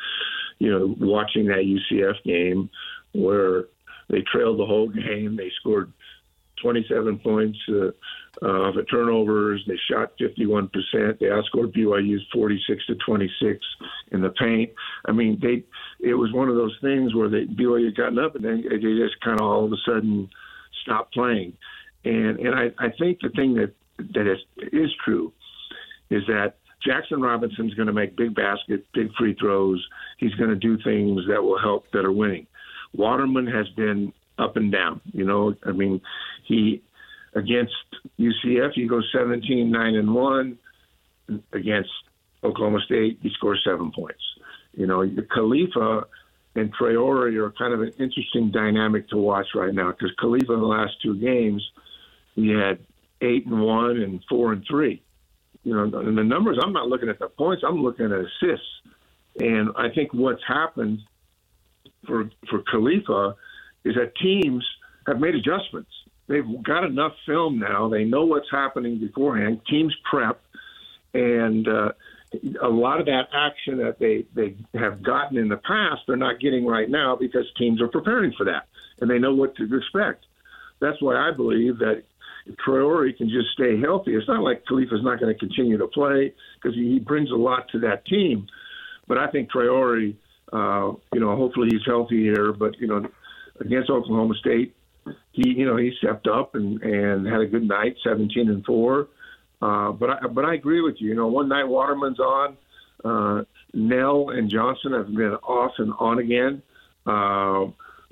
you 0.58 0.70
know, 0.70 0.94
watching 1.00 1.46
that 1.46 1.64
UCF 1.64 2.22
game 2.24 2.68
where 3.12 3.64
they 4.08 4.22
trailed 4.30 4.58
the 4.58 4.66
whole 4.66 4.88
game, 4.88 5.36
they 5.36 5.50
scored 5.60 5.92
27 6.62 7.18
points. 7.18 7.58
Uh, 7.68 7.90
uh, 8.40 8.70
of 8.70 8.90
turnovers. 8.90 9.62
They 9.66 9.78
shot 9.90 10.12
51%. 10.18 10.70
They 11.18 11.26
outscored 11.26 11.74
BYU's 11.76 12.26
46 12.32 12.86
to 12.86 12.94
26 12.94 13.58
in 14.12 14.22
the 14.22 14.30
paint. 14.30 14.72
I 15.04 15.12
mean, 15.12 15.38
they 15.40 15.64
it 16.00 16.14
was 16.14 16.32
one 16.32 16.48
of 16.48 16.56
those 16.56 16.76
things 16.80 17.14
where 17.14 17.28
they 17.28 17.44
BYU 17.44 17.86
had 17.86 17.96
gotten 17.96 18.18
up 18.18 18.34
and 18.34 18.44
then 18.44 18.64
they 18.68 18.78
just 18.78 19.20
kind 19.22 19.40
of 19.40 19.46
all 19.46 19.64
of 19.64 19.72
a 19.72 19.76
sudden 19.86 20.30
stopped 20.82 21.14
playing. 21.14 21.56
And 22.04 22.38
and 22.40 22.54
I, 22.54 22.70
I 22.78 22.90
think 22.98 23.20
the 23.20 23.30
thing 23.30 23.54
that 23.54 23.74
that 24.14 24.30
is 24.30 24.38
is 24.72 24.90
true 25.04 25.32
is 26.10 26.22
that 26.26 26.56
Jaxson 26.86 27.22
Robinson's 27.22 27.74
going 27.74 27.86
to 27.86 27.92
make 27.92 28.16
big 28.16 28.34
baskets, 28.34 28.86
big 28.92 29.12
free 29.14 29.34
throws. 29.34 29.86
He's 30.18 30.34
going 30.34 30.50
to 30.50 30.56
do 30.56 30.76
things 30.82 31.22
that 31.28 31.42
will 31.42 31.58
help 31.58 31.84
that 31.92 32.04
are 32.04 32.12
winning. 32.12 32.46
Waterman 32.92 33.46
has 33.46 33.68
been 33.70 34.12
up 34.38 34.56
and 34.56 34.72
down. 34.72 35.00
You 35.12 35.24
know, 35.24 35.54
I 35.64 35.70
mean, 35.70 36.00
he 36.44 36.82
Against 37.34 37.72
UCF, 38.18 38.72
he 38.74 38.86
goes 38.86 39.08
17, 39.12 39.70
9, 39.70 39.94
and 39.94 40.14
1. 40.14 40.58
Against 41.52 41.90
Oklahoma 42.44 42.80
State, 42.84 43.18
he 43.22 43.30
scores 43.34 43.62
seven 43.64 43.90
points. 43.90 44.22
You 44.74 44.86
know, 44.86 45.08
Khalifa 45.32 46.06
and 46.54 46.74
Traore 46.74 47.34
are 47.36 47.52
kind 47.52 47.72
of 47.72 47.80
an 47.80 47.92
interesting 47.98 48.50
dynamic 48.50 49.08
to 49.10 49.16
watch 49.16 49.46
right 49.54 49.72
now 49.72 49.92
because 49.92 50.10
Khalifa 50.18 50.52
in 50.52 50.60
the 50.60 50.66
last 50.66 50.92
two 51.02 51.18
games, 51.18 51.66
he 52.34 52.48
had 52.48 52.78
eight 53.22 53.46
and 53.46 53.62
one 53.62 53.98
and 53.98 54.22
four 54.28 54.52
and 54.52 54.64
three. 54.68 55.02
You 55.64 55.74
know, 55.74 56.00
and 56.00 56.18
the 56.18 56.24
numbers, 56.24 56.58
I'm 56.62 56.72
not 56.72 56.88
looking 56.88 57.08
at 57.08 57.18
the 57.18 57.28
points, 57.28 57.62
I'm 57.66 57.82
looking 57.82 58.06
at 58.06 58.12
assists. 58.12 58.66
And 59.38 59.70
I 59.76 59.88
think 59.94 60.12
what's 60.12 60.42
happened 60.46 60.98
for 62.06 62.28
for 62.50 62.62
Khalifa 62.70 63.36
is 63.84 63.94
that 63.94 64.14
teams 64.16 64.66
have 65.06 65.20
made 65.20 65.34
adjustments 65.34 65.90
they've 66.32 66.62
got 66.62 66.84
enough 66.84 67.12
film 67.26 67.58
now. 67.58 67.88
They 67.88 68.04
know 68.04 68.24
what's 68.24 68.50
happening 68.50 68.98
beforehand. 68.98 69.60
Teams 69.68 69.94
prep, 70.10 70.40
and 71.14 71.68
uh, 71.68 71.92
a 72.62 72.68
lot 72.68 73.00
of 73.00 73.06
that 73.06 73.28
action 73.32 73.78
that 73.78 73.98
they 73.98 74.24
they 74.34 74.56
have 74.78 75.02
gotten 75.02 75.36
in 75.36 75.48
the 75.48 75.58
past, 75.58 76.02
they're 76.06 76.16
not 76.16 76.40
getting 76.40 76.66
right 76.66 76.88
now 76.88 77.16
because 77.16 77.44
teams 77.58 77.80
are 77.80 77.88
preparing 77.88 78.32
for 78.36 78.44
that 78.44 78.66
and 79.00 79.10
they 79.10 79.18
know 79.18 79.34
what 79.34 79.54
to 79.56 79.64
expect. 79.76 80.24
That's 80.80 81.00
why 81.02 81.16
I 81.16 81.32
believe 81.32 81.78
that 81.78 82.04
Traore 82.66 83.16
can 83.16 83.28
just 83.28 83.50
stay 83.52 83.78
healthy, 83.80 84.14
it's 84.14 84.28
not 84.28 84.42
like 84.42 84.64
Khalifa's 84.66 85.02
not 85.02 85.20
going 85.20 85.32
to 85.32 85.38
continue 85.38 85.78
to 85.78 85.86
play 85.86 86.34
because 86.54 86.76
he, 86.76 86.94
he 86.94 86.98
brings 86.98 87.30
a 87.30 87.36
lot 87.36 87.68
to 87.70 87.80
that 87.80 88.04
team. 88.06 88.46
But 89.06 89.18
I 89.18 89.30
think 89.30 89.50
Traore, 89.50 90.14
uh, 90.52 90.92
you 91.12 91.20
know, 91.20 91.36
hopefully 91.36 91.68
he's 91.70 91.86
healthy 91.86 92.22
here. 92.22 92.52
But 92.52 92.78
you 92.78 92.86
know, 92.86 93.06
against 93.60 93.90
Oklahoma 93.90 94.34
State, 94.40 94.74
he 95.32 95.48
you 95.50 95.66
know 95.66 95.76
he 95.76 95.92
stepped 95.98 96.26
up 96.26 96.54
and 96.54 96.82
and 96.82 97.26
had 97.26 97.40
a 97.40 97.46
good 97.46 97.66
night, 97.66 97.96
17 98.04 98.48
and 98.48 98.64
four. 98.64 99.08
Uh, 99.60 99.92
but 99.92 100.10
I, 100.10 100.26
but 100.26 100.44
I 100.44 100.54
agree 100.54 100.80
with 100.80 100.96
you. 100.98 101.10
You 101.10 101.14
know, 101.14 101.28
one 101.28 101.48
night 101.48 101.64
Waterman's 101.64 102.18
on. 102.18 102.56
Uh, 103.04 103.44
Knell 103.74 104.30
and 104.30 104.50
Johnson 104.50 104.92
have 104.92 105.06
been 105.06 105.34
off 105.34 105.72
and 105.78 105.92
on 105.98 106.18
again. 106.18 106.62
Uh, 107.06 107.66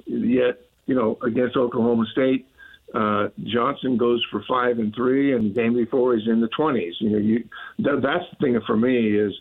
yet, 0.07 0.61
you 0.87 0.95
know, 0.95 1.19
against 1.23 1.57
Oklahoma 1.57 2.07
State, 2.13 2.47
uh, 2.95 3.29
Johnson 3.45 3.97
goes 3.97 4.25
for 4.31 4.43
five 4.49 4.79
and 4.79 4.95
three, 4.95 5.33
and 5.35 5.51
the 5.51 5.55
game 5.55 5.75
before 5.75 6.17
he's 6.17 6.27
in 6.29 6.41
the 6.41 6.49
twenties. 6.49 6.95
You 6.99 7.11
know, 7.11 7.19
you 7.19 7.49
that, 7.81 8.01
that's 8.03 8.25
the 8.31 8.47
thing 8.47 8.61
for 8.67 8.77
me 8.77 9.17
is 9.17 9.33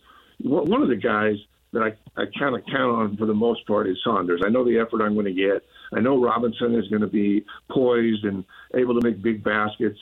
one 0.42 0.82
of 0.82 0.90
the 0.90 0.96
guys 0.96 1.36
that 1.74 1.84
I, 1.84 2.22
I 2.22 2.26
kind 2.38 2.56
of 2.56 2.66
count 2.66 2.92
on 2.92 3.18
for 3.18 3.26
the 3.26 3.34
most 3.34 3.66
part 3.68 3.88
is 3.88 3.98
Saunders. 4.04 4.42
I 4.46 4.50
know 4.50 4.66
the 4.66 4.80
effort 4.80 5.04
I'm 5.04 5.14
going 5.14 5.26
to 5.26 5.34
get. 5.34 5.64
I 5.94 6.00
know 6.00 6.22
Robinson 6.22 6.76
is 6.76 6.88
going 6.88 7.02
to 7.02 7.08
be 7.08 7.46
poised 7.70 8.26
and 8.26 8.44
able 8.76 9.00
to 9.00 9.08
make 9.08 9.22
big 9.22 9.44
baskets. 9.44 10.00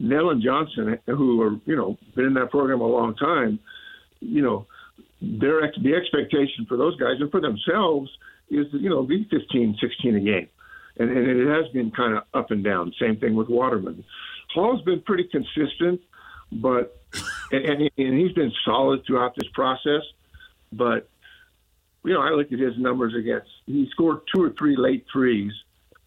Knell 0.00 0.30
and 0.30 0.42
Johnson, 0.42 0.98
who 1.06 1.40
are 1.42 1.52
you 1.66 1.76
know 1.76 1.96
been 2.16 2.26
in 2.26 2.34
that 2.34 2.50
program 2.50 2.80
a 2.80 2.86
long 2.86 3.14
time, 3.14 3.60
you 4.20 4.42
know, 4.42 4.66
their 5.20 5.60
the 5.82 5.94
expectation 5.94 6.66
for 6.68 6.76
those 6.76 6.96
guys 6.96 7.16
and 7.20 7.30
for 7.30 7.40
themselves 7.40 8.10
is 8.50 8.66
you 8.72 8.90
know 8.90 9.02
be 9.02 9.26
15, 9.30 9.76
16 9.80 10.16
a 10.16 10.20
game, 10.20 10.48
and, 10.98 11.10
and 11.10 11.40
it 11.40 11.48
has 11.48 11.72
been 11.72 11.90
kind 11.92 12.16
of 12.16 12.24
up 12.34 12.50
and 12.50 12.64
down. 12.64 12.92
Same 13.00 13.16
thing 13.16 13.36
with 13.36 13.48
Waterman. 13.48 14.04
Hall's 14.52 14.82
been 14.82 15.00
pretty 15.02 15.24
consistent, 15.24 16.00
but 16.50 17.00
and, 17.52 17.90
and 17.96 18.18
he's 18.18 18.32
been 18.32 18.52
solid 18.64 19.04
throughout 19.06 19.34
this 19.36 19.48
process. 19.54 20.02
But 20.76 21.08
you 22.04 22.12
know, 22.12 22.20
I 22.20 22.30
looked 22.30 22.52
at 22.52 22.58
his 22.58 22.74
numbers 22.78 23.14
against. 23.18 23.48
He 23.66 23.88
scored 23.90 24.20
two 24.34 24.42
or 24.42 24.52
three 24.58 24.76
late 24.76 25.06
threes, 25.12 25.52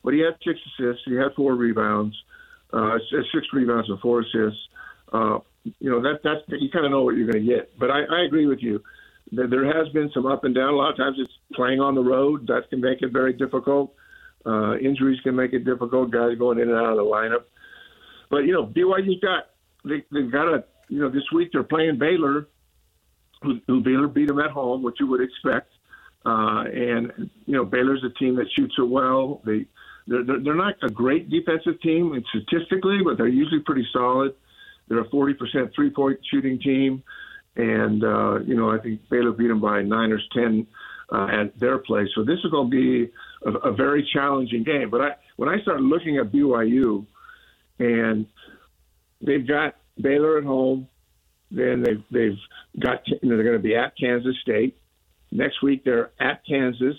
but 0.03 0.13
he 0.13 0.19
had 0.19 0.35
six 0.45 0.59
assists. 0.67 1.03
He 1.05 1.15
had 1.15 1.33
four 1.35 1.55
rebounds, 1.55 2.15
uh, 2.71 2.97
six 3.09 3.47
rebounds 3.51 3.89
and 3.89 3.99
four 3.99 4.21
assists. 4.21 4.59
Uh, 5.11 5.39
you 5.79 5.89
know 5.89 6.01
that 6.01 6.19
that's 6.23 6.41
you 6.47 6.69
kind 6.69 6.85
of 6.85 6.91
know 6.91 7.01
what 7.01 7.15
you're 7.15 7.31
going 7.31 7.45
to 7.45 7.53
get. 7.53 7.77
But 7.79 7.91
I, 7.91 8.03
I 8.03 8.25
agree 8.25 8.45
with 8.45 8.59
you. 8.61 8.81
That 9.33 9.49
there 9.49 9.65
has 9.65 9.91
been 9.91 10.09
some 10.13 10.25
up 10.25 10.45
and 10.45 10.55
down. 10.55 10.73
A 10.73 10.77
lot 10.77 10.91
of 10.91 10.97
times 10.97 11.17
it's 11.19 11.33
playing 11.53 11.81
on 11.81 11.95
the 11.95 12.03
road 12.03 12.47
that 12.47 12.69
can 12.69 12.79
make 12.79 13.01
it 13.01 13.11
very 13.11 13.33
difficult. 13.33 13.93
Uh, 14.45 14.77
injuries 14.77 15.19
can 15.21 15.35
make 15.35 15.51
it 15.51 15.65
difficult. 15.65 16.11
Guys 16.11 16.37
going 16.37 16.59
in 16.59 16.69
and 16.69 16.77
out 16.77 16.91
of 16.91 16.97
the 16.97 17.03
lineup. 17.03 17.43
But 18.29 18.45
you 18.45 18.53
know 18.53 18.65
BYU's 18.65 19.19
got 19.21 19.47
they, 19.83 20.03
they've 20.11 20.31
got 20.31 20.47
a 20.47 20.63
you 20.89 20.99
know 20.99 21.09
this 21.09 21.29
week 21.33 21.49
they're 21.51 21.63
playing 21.63 21.97
Baylor, 21.97 22.47
Baylor 23.41 24.07
beat 24.07 24.27
them 24.27 24.39
at 24.39 24.51
home, 24.51 24.83
which 24.83 24.95
you 24.99 25.07
would 25.07 25.21
expect. 25.21 25.71
Uh, 26.25 26.63
and 26.73 27.29
you 27.45 27.53
know 27.53 27.63
Baylor's 27.63 28.03
a 28.03 28.09
team 28.19 28.35
that 28.35 28.47
shoots 28.55 28.75
it 28.77 28.89
well. 28.89 29.41
They 29.45 29.65
they're, 30.07 30.23
they're 30.23 30.55
not 30.55 30.75
a 30.81 30.89
great 30.89 31.29
defensive 31.29 31.81
team 31.81 32.23
statistically, 32.29 32.99
but 33.03 33.17
they're 33.17 33.27
usually 33.27 33.59
pretty 33.59 33.85
solid. 33.91 34.33
They're 34.87 35.01
a 35.01 35.09
40% 35.09 35.73
three 35.75 35.89
point 35.89 36.19
shooting 36.31 36.59
team. 36.59 37.03
And, 37.55 38.03
uh, 38.03 38.39
you 38.39 38.55
know, 38.55 38.71
I 38.71 38.77
think 38.77 39.01
Baylor 39.09 39.31
beat 39.31 39.47
them 39.47 39.59
by 39.59 39.81
nine 39.81 40.11
or 40.11 40.19
10 40.33 40.67
uh, 41.11 41.27
at 41.31 41.59
their 41.59 41.79
place. 41.79 42.07
So 42.15 42.23
this 42.23 42.37
is 42.43 42.51
going 42.51 42.69
to 42.69 42.77
be 43.05 43.11
a, 43.45 43.69
a 43.69 43.71
very 43.73 44.07
challenging 44.13 44.63
game. 44.63 44.89
But 44.89 45.01
I, 45.01 45.09
when 45.35 45.49
I 45.49 45.59
started 45.61 45.83
looking 45.83 46.17
at 46.17 46.31
BYU, 46.31 47.05
and 47.79 48.25
they've 49.21 49.47
got 49.47 49.75
Baylor 49.99 50.37
at 50.37 50.43
home, 50.43 50.87
then 51.51 51.81
they've 51.81 52.03
they've 52.11 52.37
got 52.79 53.03
they're 53.21 53.43
going 53.43 53.53
to 53.53 53.59
be 53.59 53.75
at 53.75 53.93
Kansas 53.99 54.35
State 54.41 54.77
next 55.31 55.61
week. 55.61 55.83
They're 55.83 56.11
at 56.19 56.41
Kansas. 56.47 56.95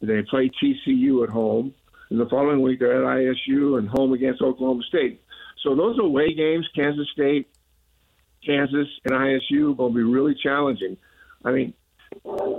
They 0.00 0.22
play 0.22 0.50
TCU 0.62 1.24
at 1.24 1.30
home, 1.30 1.74
and 2.10 2.20
the 2.20 2.26
following 2.26 2.62
week 2.62 2.78
they're 2.78 3.04
at 3.04 3.18
ISU 3.18 3.78
and 3.78 3.88
home 3.88 4.12
against 4.12 4.40
Oklahoma 4.40 4.82
State. 4.88 5.22
So 5.64 5.74
those 5.74 5.98
are 5.98 6.02
away 6.02 6.34
games, 6.34 6.68
Kansas 6.74 7.08
State, 7.12 7.48
Kansas, 8.46 8.86
and 9.04 9.14
ISU, 9.14 9.76
will 9.76 9.90
be 9.92 10.02
really 10.02 10.36
challenging. 10.40 10.96
I 11.44 11.50
mean, 11.50 11.74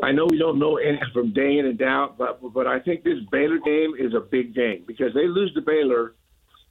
I 0.04 0.12
know 0.12 0.28
we 0.30 0.38
don't 0.38 0.60
know 0.60 0.78
any 0.78 1.00
from 1.14 1.34
day 1.34 1.58
in 1.58 1.66
and 1.66 1.82
out, 1.82 2.18
but 2.18 2.42
but 2.54 2.68
I 2.68 2.80
think 2.80 3.04
this 3.04 3.20
Baylor 3.32 3.60
game 3.60 3.94
is 3.98 4.14
a 4.14 4.20
big 4.20 4.54
game 4.54 4.84
because 4.86 5.14
they 5.14 5.28
lose 5.28 5.54
to 5.54 5.62
Baylor. 5.62 6.16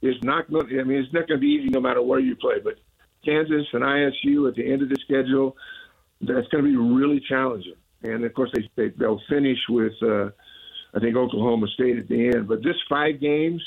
It's 0.01 0.23
not 0.23 0.49
going. 0.49 0.67
I 0.79 0.83
mean, 0.83 0.99
it's 0.99 1.13
not 1.13 1.27
going 1.27 1.39
to 1.39 1.45
be 1.45 1.47
easy 1.47 1.69
no 1.69 1.81
matter 1.81 2.01
where 2.01 2.19
you 2.19 2.35
play. 2.35 2.55
But 2.63 2.75
Kansas 3.23 3.67
and 3.73 3.83
ISU 3.83 4.47
at 4.47 4.55
the 4.55 4.71
end 4.71 4.81
of 4.81 4.89
the 4.89 4.97
schedule, 5.03 5.55
that's 6.21 6.47
going 6.47 6.63
to 6.63 6.69
be 6.69 6.75
really 6.75 7.21
challenging. 7.27 7.75
And 8.03 8.23
of 8.23 8.33
course, 8.33 8.51
they, 8.53 8.69
they 8.75 8.93
they'll 8.97 9.21
finish 9.29 9.59
with 9.67 9.93
uh, 10.01 10.29
I 10.93 10.99
think 10.99 11.15
Oklahoma 11.15 11.67
State 11.67 11.97
at 11.97 12.07
the 12.07 12.27
end. 12.27 12.47
But 12.47 12.63
this 12.63 12.75
five 12.89 13.19
games 13.19 13.61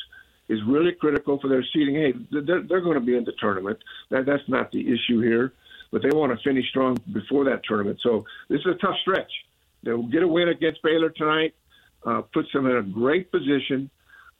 is 0.48 0.60
really 0.66 0.92
critical 0.92 1.38
for 1.40 1.48
their 1.48 1.64
seeding. 1.72 1.94
Hey, 1.94 2.14
they're, 2.30 2.62
they're 2.62 2.80
going 2.80 2.98
to 2.98 3.04
be 3.04 3.16
in 3.16 3.24
the 3.24 3.32
tournament. 3.38 3.78
That, 4.10 4.26
that's 4.26 4.42
not 4.48 4.72
the 4.72 4.80
issue 4.80 5.20
here, 5.20 5.52
but 5.90 6.02
they 6.02 6.10
want 6.10 6.36
to 6.36 6.42
finish 6.42 6.68
strong 6.70 6.98
before 7.12 7.44
that 7.44 7.62
tournament. 7.64 8.00
So 8.02 8.24
this 8.48 8.60
is 8.60 8.66
a 8.66 8.74
tough 8.74 8.96
stretch. 9.02 9.30
They'll 9.82 10.02
get 10.02 10.22
a 10.22 10.28
win 10.28 10.48
against 10.48 10.82
Baylor 10.82 11.10
tonight, 11.10 11.54
uh, 12.04 12.22
puts 12.32 12.52
them 12.52 12.66
in 12.66 12.76
a 12.76 12.82
great 12.82 13.30
position, 13.30 13.90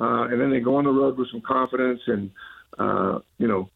uh, 0.01 0.25
and 0.25 0.41
then 0.41 0.51
they 0.51 0.61
go 0.61 0.77
on 0.77 0.85
the 0.85 0.91
road 0.91 1.17
with 1.19 1.31
some 1.31 1.41
confidence. 1.41 2.01
And 2.07 2.31
uh, 2.79 3.21
you 3.39 3.49
know, 3.49 3.71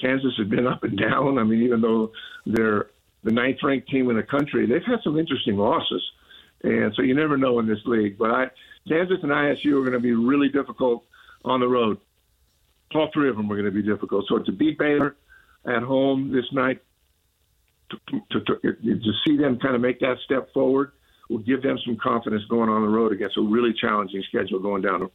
Kansas 0.00 0.32
has 0.38 0.48
been 0.48 0.66
up 0.66 0.82
and 0.84 0.98
down. 0.98 1.38
I 1.38 1.44
mean, 1.44 1.62
even 1.62 1.80
though 1.80 2.12
they're 2.46 2.90
the 3.24 3.32
ninth 3.32 3.58
ranked 3.62 3.88
team 3.88 4.10
in 4.10 4.16
the 4.16 4.22
country, 4.22 4.66
they've 4.66 4.84
had 4.84 5.00
some 5.02 5.18
interesting 5.18 5.56
losses. 5.56 6.02
And 6.62 6.92
so 6.94 7.02
you 7.02 7.14
never 7.14 7.36
know 7.36 7.58
in 7.58 7.66
this 7.66 7.78
league. 7.84 8.18
But 8.18 8.30
I, 8.30 8.46
Kansas 8.88 9.18
and 9.22 9.30
ISU 9.30 9.72
are 9.72 9.80
going 9.80 9.92
to 9.92 10.00
be 10.00 10.12
really 10.12 10.48
difficult 10.48 11.04
on 11.44 11.60
the 11.60 11.68
road. 11.68 11.98
All 12.94 13.10
three 13.12 13.28
of 13.28 13.36
them 13.36 13.50
are 13.50 13.54
going 13.54 13.66
to 13.66 13.70
be 13.70 13.82
difficult. 13.82 14.26
So 14.28 14.38
to 14.38 14.52
beat 14.52 14.78
Baylor 14.78 15.16
at 15.66 15.82
home 15.82 16.32
this 16.32 16.46
night, 16.52 16.80
to, 17.90 18.20
to, 18.30 18.40
to, 18.40 18.72
to 18.72 19.12
see 19.26 19.36
them 19.36 19.58
kind 19.58 19.74
of 19.74 19.80
make 19.80 20.00
that 20.00 20.16
step 20.24 20.52
forward 20.52 20.92
will 21.28 21.38
give 21.38 21.62
them 21.62 21.78
some 21.84 21.96
confidence 21.96 22.42
going 22.48 22.68
on 22.68 22.82
the 22.82 22.88
road 22.88 23.12
against 23.12 23.36
a 23.36 23.42
really 23.42 23.74
challenging 23.78 24.22
schedule 24.28 24.58
going 24.58 24.82
down. 24.82 25.10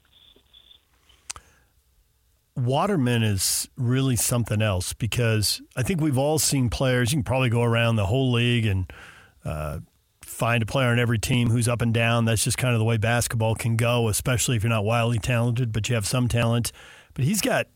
Waterman 2.55 3.23
is 3.23 3.67
really 3.77 4.15
something 4.15 4.61
else 4.61 4.93
because 4.93 5.61
I 5.75 5.83
think 5.83 6.01
we've 6.01 6.17
all 6.17 6.37
seen 6.37 6.69
players. 6.69 7.11
You 7.11 7.17
can 7.17 7.23
probably 7.23 7.49
go 7.49 7.63
around 7.63 7.95
the 7.95 8.05
whole 8.05 8.31
league 8.31 8.65
and 8.65 8.91
uh, 9.43 9.79
find 10.21 10.61
a 10.61 10.65
player 10.65 10.89
on 10.89 10.99
every 10.99 11.17
team 11.17 11.49
who's 11.49 11.67
up 11.67 11.81
and 11.81 11.93
down. 11.93 12.25
That's 12.25 12.43
just 12.43 12.57
kind 12.57 12.73
of 12.73 12.79
the 12.79 12.85
way 12.85 12.97
basketball 12.97 13.55
can 13.55 13.75
go, 13.75 14.07
especially 14.07 14.55
if 14.55 14.63
you're 14.63 14.69
not 14.69 14.85
wildly 14.85 15.19
talented, 15.19 15.71
but 15.71 15.89
you 15.89 15.95
have 15.95 16.05
some 16.05 16.27
talent. 16.27 16.71
But 17.13 17.25
he's 17.25 17.41
got 17.41 17.67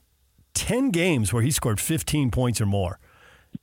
10 0.54 0.92
games 0.92 1.32
where 1.32 1.44
he 1.44 1.52
scored 1.52 1.80
15 1.80 2.32
points 2.32 2.60
or 2.60 2.66
more, 2.66 3.00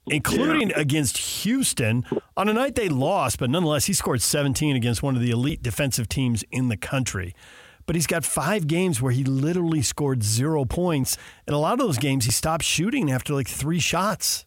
including 0.07 0.71
yeah. 0.71 0.81
against 0.81 1.19
Houston 1.19 2.05
on 2.37 2.49
a 2.49 2.53
night 2.53 2.75
they 2.75 2.89
lost, 2.89 3.39
but 3.39 3.51
nonetheless, 3.51 3.87
he 3.87 3.93
scored 3.93 4.23
17 4.23 4.77
against 4.77 5.03
one 5.03 5.17
of 5.17 5.23
the 5.23 5.31
elite 5.31 5.63
defensive 5.63 6.09
teams 6.09 6.45
in 6.51 6.69
the 6.69 6.77
country. 6.77 7.35
But 7.87 7.97
he's 7.97 8.07
got 8.07 8.25
five 8.25 8.67
games 8.67 9.03
where 9.03 9.13
he 9.13 9.25
literally 9.25 9.83
scored 9.83 10.23
zero 10.23 10.65
points. 10.65 11.17
And 11.47 11.55
a 11.55 11.59
lot 11.59 11.75
of 11.75 11.79
those 11.79 11.99
games, 11.99 12.25
he 12.25 12.31
stopped 12.31 12.65
shooting 12.65 13.11
after 13.11 13.35
like 13.35 13.49
three 13.49 13.81
shots. 13.81 14.47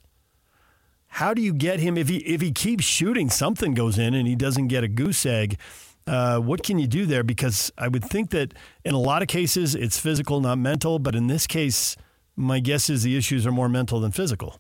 How 1.08 1.34
do 1.34 1.42
you 1.42 1.54
get 1.54 1.80
him 1.80 1.98
if 1.98 2.10
he 2.10 2.18
if 2.18 2.42
he 2.42 2.52
keeps 2.52 2.84
shooting, 2.84 3.30
something 3.30 3.74
goes 3.74 3.98
in 3.98 4.14
and 4.14 4.28
he 4.28 4.36
doesn't 4.36 4.68
get 4.68 4.84
a 4.84 4.88
goose 4.88 5.26
egg? 5.26 5.58
Uh, 6.06 6.40
what 6.40 6.64
can 6.64 6.80
you 6.80 6.88
do 6.88 7.06
there? 7.06 7.24
Because 7.24 7.72
I 7.78 7.88
would 7.88 8.04
think 8.04 8.30
that 8.32 8.54
in 8.86 8.94
a 8.94 9.00
lot 9.00 9.22
of 9.22 9.28
cases 9.28 9.76
it's 9.76 10.00
physical, 10.00 10.40
not 10.40 10.58
mental. 10.58 11.00
But 11.00 11.16
in 11.16 11.28
this 11.28 11.48
case, 11.48 11.96
my 12.36 12.60
guess 12.60 12.90
is 12.90 13.04
the 13.04 13.18
issues 13.18 13.46
are 13.46 13.52
more 13.52 13.70
mental 13.70 14.00
than 14.00 14.12
physical. 14.12 14.60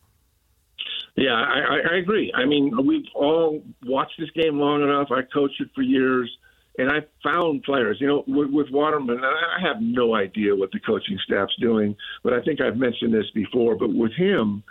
Yeah, 1.16 1.34
I, 1.34 1.80
I 1.94 1.96
agree. 1.98 2.32
I 2.36 2.46
mean, 2.46 2.72
we've 2.86 3.06
all 3.16 3.64
watched 3.86 4.20
this 4.20 4.30
game 4.32 4.60
long 4.60 4.84
enough. 4.84 5.08
I 5.12 5.22
coached 5.34 5.60
it 5.60 5.70
for 5.74 5.82
years, 5.82 6.30
and 6.78 6.92
I 6.92 7.00
found 7.24 7.64
players. 7.64 7.98
You 8.00 8.08
know, 8.08 8.24
with, 8.28 8.50
with 8.52 8.68
Waterman, 8.72 9.20
I 9.24 9.60
have 9.62 9.78
no 9.82 10.16
idea 10.16 10.56
what 10.56 10.72
the 10.72 10.80
coaching 10.80 11.18
staff's 11.26 11.56
doing, 11.60 11.96
but 12.24 12.34
I 12.34 12.42
think 12.42 12.62
I've 12.62 12.78
mentioned 12.78 13.14
this 13.14 13.30
before. 13.34 13.76
But 13.76 13.94
with 13.94 14.14
him, 14.14 14.64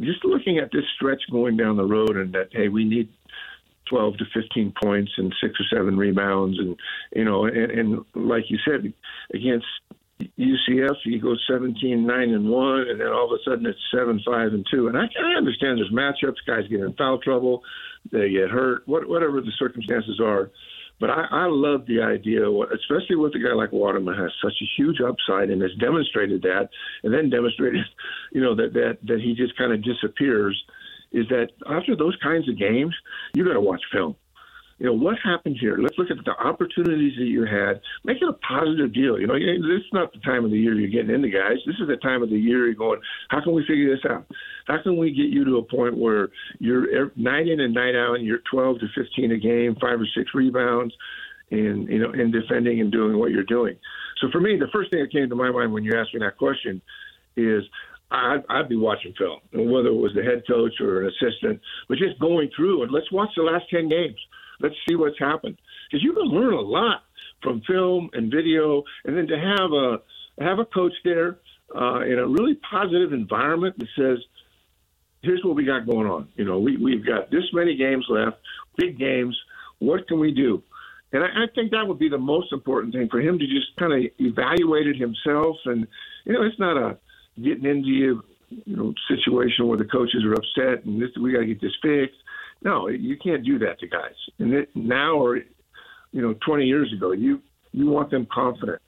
just 0.00 0.24
looking 0.24 0.58
at 0.58 0.70
this 0.72 0.84
stretch 0.96 1.22
going 1.30 1.56
down 1.56 1.76
the 1.76 1.84
road 1.84 2.16
and 2.16 2.32
that 2.32 2.48
hey 2.52 2.68
we 2.68 2.84
need 2.84 3.08
12 3.90 4.18
to 4.18 4.24
15 4.32 4.72
points 4.82 5.12
and 5.18 5.34
six 5.42 5.54
or 5.60 5.76
seven 5.76 5.96
rebounds 5.96 6.58
and 6.58 6.76
you 7.14 7.24
know 7.24 7.44
and, 7.44 7.70
and 7.70 8.04
like 8.14 8.44
you 8.48 8.58
said 8.66 8.92
against 9.34 9.66
UCF 10.38 10.96
he 11.04 11.18
goes 11.18 11.44
17 11.50 12.06
9 12.06 12.30
and 12.30 12.48
1 12.48 12.80
and 12.88 13.00
then 13.00 13.08
all 13.08 13.26
of 13.26 13.38
a 13.38 13.42
sudden 13.44 13.66
it's 13.66 13.78
7 13.94 14.20
5 14.24 14.52
and 14.54 14.66
2 14.70 14.88
and 14.88 14.96
I, 14.96 15.02
I 15.02 15.36
understand 15.36 15.78
there's 15.78 15.92
matchups 15.92 16.36
guys 16.46 16.68
get 16.70 16.80
in 16.80 16.94
foul 16.94 17.18
trouble 17.18 17.62
they 18.10 18.30
get 18.30 18.50
hurt 18.50 18.86
what, 18.86 19.08
whatever 19.08 19.40
the 19.40 19.52
circumstances 19.58 20.20
are 20.20 20.50
But 21.02 21.10
I, 21.10 21.26
I 21.32 21.46
love 21.48 21.84
the 21.86 22.00
idea, 22.00 22.48
especially 22.48 23.16
with 23.16 23.34
a 23.34 23.40
guy 23.40 23.52
like 23.54 23.72
Waterman 23.72 24.14
has 24.14 24.30
such 24.40 24.54
a 24.62 24.66
huge 24.76 25.00
upside 25.00 25.50
and 25.50 25.60
has 25.60 25.72
demonstrated 25.80 26.42
that, 26.42 26.68
and 27.02 27.12
then 27.12 27.28
demonstrated, 27.28 27.84
you 28.32 28.40
know, 28.40 28.54
that 28.54 28.72
that 28.74 28.98
that 29.02 29.20
he 29.20 29.34
just 29.34 29.58
kind 29.58 29.72
of 29.72 29.82
disappears. 29.82 30.56
Is 31.10 31.26
that 31.28 31.48
after 31.68 31.96
those 31.96 32.16
kinds 32.22 32.48
of 32.48 32.56
games, 32.56 32.94
you 33.34 33.44
got 33.44 33.54
to 33.54 33.60
watch 33.60 33.82
film 33.92 34.14
you 34.82 34.88
know, 34.88 34.94
what 34.94 35.16
happened 35.22 35.58
here? 35.60 35.78
Let's 35.78 35.96
look 35.96 36.10
at 36.10 36.16
the 36.24 36.32
opportunities 36.32 37.12
that 37.16 37.26
you 37.26 37.44
had. 37.44 37.80
Make 38.02 38.16
it 38.16 38.28
a 38.28 38.32
positive 38.32 38.92
deal. 38.92 39.16
You 39.16 39.28
know, 39.28 39.34
this 39.34 39.78
is 39.78 39.92
not 39.92 40.12
the 40.12 40.18
time 40.18 40.44
of 40.44 40.50
the 40.50 40.58
year 40.58 40.74
you're 40.74 40.90
getting 40.90 41.14
into 41.14 41.28
guys. 41.28 41.58
This 41.64 41.76
is 41.80 41.86
the 41.86 41.98
time 41.98 42.20
of 42.20 42.30
the 42.30 42.36
year 42.36 42.66
you're 42.66 42.74
going, 42.74 43.00
how 43.28 43.40
can 43.40 43.52
we 43.52 43.64
figure 43.64 43.94
this 43.94 44.04
out? 44.10 44.26
How 44.66 44.82
can 44.82 44.96
we 44.96 45.12
get 45.12 45.26
you 45.26 45.44
to 45.44 45.58
a 45.58 45.62
point 45.62 45.96
where 45.96 46.30
you're 46.58 47.12
night 47.14 47.46
in 47.46 47.60
and 47.60 47.72
night 47.72 47.94
out 47.94 48.16
and 48.16 48.26
you're 48.26 48.40
12 48.50 48.80
to 48.80 48.86
15 48.96 49.30
a 49.30 49.38
game, 49.38 49.76
five 49.80 50.00
or 50.00 50.08
six 50.16 50.34
rebounds, 50.34 50.92
and, 51.52 51.86
you 51.86 52.00
know, 52.00 52.10
in 52.10 52.32
defending 52.32 52.80
and 52.80 52.90
doing 52.90 53.16
what 53.16 53.30
you're 53.30 53.44
doing. 53.44 53.76
So 54.20 54.32
for 54.32 54.40
me, 54.40 54.58
the 54.58 54.66
first 54.72 54.90
thing 54.90 54.98
that 54.98 55.12
came 55.12 55.28
to 55.28 55.36
my 55.36 55.52
mind 55.52 55.72
when 55.72 55.84
you 55.84 55.92
asked 55.96 56.12
me 56.12 56.18
that 56.26 56.38
question 56.38 56.82
is 57.36 57.62
I'd, 58.10 58.42
I'd 58.50 58.68
be 58.68 58.76
watching 58.76 59.14
film, 59.16 59.38
whether 59.52 59.90
it 59.90 59.94
was 59.94 60.10
the 60.16 60.24
head 60.24 60.42
coach 60.44 60.80
or 60.80 61.02
an 61.02 61.12
assistant, 61.14 61.60
but 61.88 61.98
just 61.98 62.18
going 62.18 62.50
through 62.56 62.82
and 62.82 62.90
let's 62.90 63.12
watch 63.12 63.30
the 63.36 63.44
last 63.44 63.66
10 63.70 63.88
games 63.88 64.18
Let's 64.60 64.74
see 64.88 64.94
what's 64.94 65.18
happened 65.18 65.58
because 65.90 66.02
you 66.02 66.12
can 66.12 66.24
learn 66.24 66.54
a 66.54 66.60
lot 66.60 67.02
from 67.42 67.62
film 67.62 68.10
and 68.12 68.30
video, 68.30 68.84
and 69.04 69.16
then 69.16 69.26
to 69.26 69.38
have 69.38 69.72
a 69.72 69.98
have 70.42 70.58
a 70.58 70.64
coach 70.64 70.92
there 71.04 71.38
uh, 71.74 72.00
in 72.00 72.18
a 72.18 72.26
really 72.26 72.58
positive 72.70 73.12
environment 73.12 73.78
that 73.78 73.88
says, 73.96 74.18
"Here's 75.22 75.44
what 75.44 75.56
we 75.56 75.64
got 75.64 75.86
going 75.86 76.06
on. 76.06 76.28
You 76.36 76.44
know, 76.44 76.58
we 76.58 76.76
we've 76.76 77.04
got 77.04 77.30
this 77.30 77.44
many 77.52 77.76
games 77.76 78.06
left, 78.08 78.38
big 78.76 78.98
games. 78.98 79.38
What 79.78 80.06
can 80.08 80.18
we 80.18 80.32
do?" 80.32 80.62
And 81.12 81.22
I, 81.22 81.26
I 81.26 81.46
think 81.54 81.70
that 81.72 81.86
would 81.86 81.98
be 81.98 82.08
the 82.08 82.18
most 82.18 82.52
important 82.52 82.94
thing 82.94 83.08
for 83.10 83.20
him 83.20 83.38
to 83.38 83.46
just 83.46 83.76
kind 83.78 83.92
of 83.92 84.10
evaluate 84.18 84.86
it 84.86 84.96
himself. 84.96 85.56
And 85.66 85.86
you 86.24 86.32
know, 86.32 86.42
it's 86.42 86.58
not 86.58 86.76
a 86.76 86.98
getting 87.42 87.64
into 87.64 87.88
you, 87.88 88.22
you 88.48 88.76
know 88.76 88.94
situation 89.08 89.66
where 89.66 89.78
the 89.78 89.84
coaches 89.84 90.24
are 90.24 90.34
upset 90.34 90.84
and 90.84 91.00
this 91.00 91.10
we 91.20 91.32
got 91.32 91.40
to 91.40 91.46
get 91.46 91.60
this 91.60 91.76
fixed. 91.82 92.18
No, 92.64 92.88
you 92.88 93.16
can't 93.22 93.44
do 93.44 93.58
that 93.60 93.80
to 93.80 93.86
guys. 93.88 94.14
And 94.38 94.54
it, 94.54 94.68
now 94.74 95.16
or 95.16 95.36
you 96.12 96.20
know, 96.20 96.34
20 96.46 96.64
years 96.64 96.92
ago, 96.96 97.12
you 97.12 97.40
you 97.72 97.86
want 97.86 98.10
them 98.10 98.26
confident, 98.30 98.80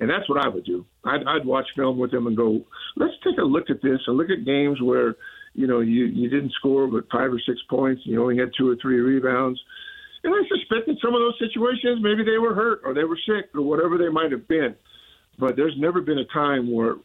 and 0.00 0.08
that's 0.08 0.28
what 0.28 0.44
I 0.44 0.48
would 0.48 0.64
do. 0.64 0.86
I'd, 1.04 1.20
I'd 1.26 1.44
watch 1.44 1.66
film 1.76 1.98
with 1.98 2.10
them 2.10 2.26
and 2.26 2.36
go, 2.36 2.64
let's 2.96 3.12
take 3.22 3.38
a 3.38 3.42
look 3.42 3.68
at 3.68 3.82
this 3.82 4.00
and 4.06 4.16
look 4.16 4.30
at 4.30 4.46
games 4.46 4.80
where 4.80 5.14
you 5.54 5.66
know 5.66 5.80
you 5.80 6.06
you 6.06 6.28
didn't 6.30 6.52
score 6.52 6.88
but 6.88 7.04
five 7.12 7.32
or 7.32 7.40
six 7.46 7.60
points, 7.68 8.02
you 8.04 8.20
only 8.20 8.38
had 8.38 8.50
two 8.56 8.68
or 8.68 8.76
three 8.80 8.98
rebounds. 8.98 9.60
And 10.22 10.34
I 10.34 10.40
suspect 10.48 10.88
in 10.88 10.98
some 11.02 11.14
of 11.14 11.20
those 11.20 11.38
situations, 11.38 12.00
maybe 12.02 12.24
they 12.24 12.36
were 12.38 12.54
hurt 12.54 12.80
or 12.84 12.92
they 12.92 13.04
were 13.04 13.18
sick 13.26 13.50
or 13.54 13.62
whatever 13.62 13.96
they 13.96 14.10
might 14.10 14.32
have 14.32 14.46
been. 14.48 14.74
But 15.38 15.56
there's 15.56 15.74
never 15.78 16.02
been 16.02 16.18
a 16.18 16.26
time 16.26 16.70
where 16.70 16.96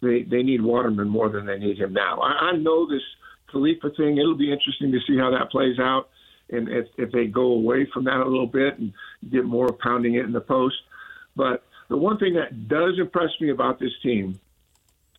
they 0.00 0.22
they 0.22 0.42
need 0.42 0.62
Waterman 0.62 1.08
more 1.08 1.30
than 1.30 1.46
they 1.46 1.58
need 1.58 1.78
him 1.78 1.92
now. 1.92 2.20
I, 2.20 2.50
I 2.50 2.56
know 2.56 2.86
this 2.86 3.02
Khalifa 3.52 3.90
thing. 3.96 4.18
It'll 4.18 4.34
be 4.34 4.52
interesting 4.52 4.90
to 4.92 4.98
see 5.06 5.16
how 5.16 5.30
that 5.30 5.50
plays 5.50 5.78
out, 5.78 6.08
and 6.50 6.68
if, 6.68 6.86
if 6.98 7.12
they 7.12 7.26
go 7.26 7.42
away 7.42 7.86
from 7.92 8.04
that 8.04 8.16
a 8.16 8.28
little 8.28 8.46
bit 8.46 8.78
and 8.78 8.92
get 9.30 9.44
more 9.44 9.72
pounding 9.72 10.14
it 10.14 10.24
in 10.24 10.32
the 10.32 10.40
post. 10.40 10.76
But 11.36 11.64
the 11.88 11.96
one 11.96 12.18
thing 12.18 12.34
that 12.34 12.68
does 12.68 12.98
impress 12.98 13.30
me 13.40 13.50
about 13.50 13.78
this 13.78 13.92
team 14.02 14.40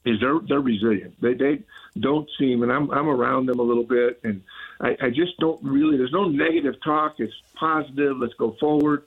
is 0.05 0.19
they're 0.19 0.39
they're 0.47 0.59
resilient. 0.59 1.19
They 1.21 1.33
they 1.33 1.63
don't 1.99 2.29
seem, 2.37 2.63
and 2.63 2.71
I'm 2.71 2.91
I'm 2.91 3.07
around 3.07 3.45
them 3.45 3.59
a 3.59 3.63
little 3.63 3.85
bit, 3.85 4.19
and 4.23 4.43
I, 4.81 4.97
I 5.01 5.09
just 5.09 5.37
don't 5.39 5.63
really. 5.63 5.97
There's 5.97 6.11
no 6.11 6.27
negative 6.27 6.75
talk. 6.83 7.15
It's 7.19 7.33
positive. 7.55 8.17
Let's 8.17 8.33
go 8.33 8.55
forward, 8.59 9.03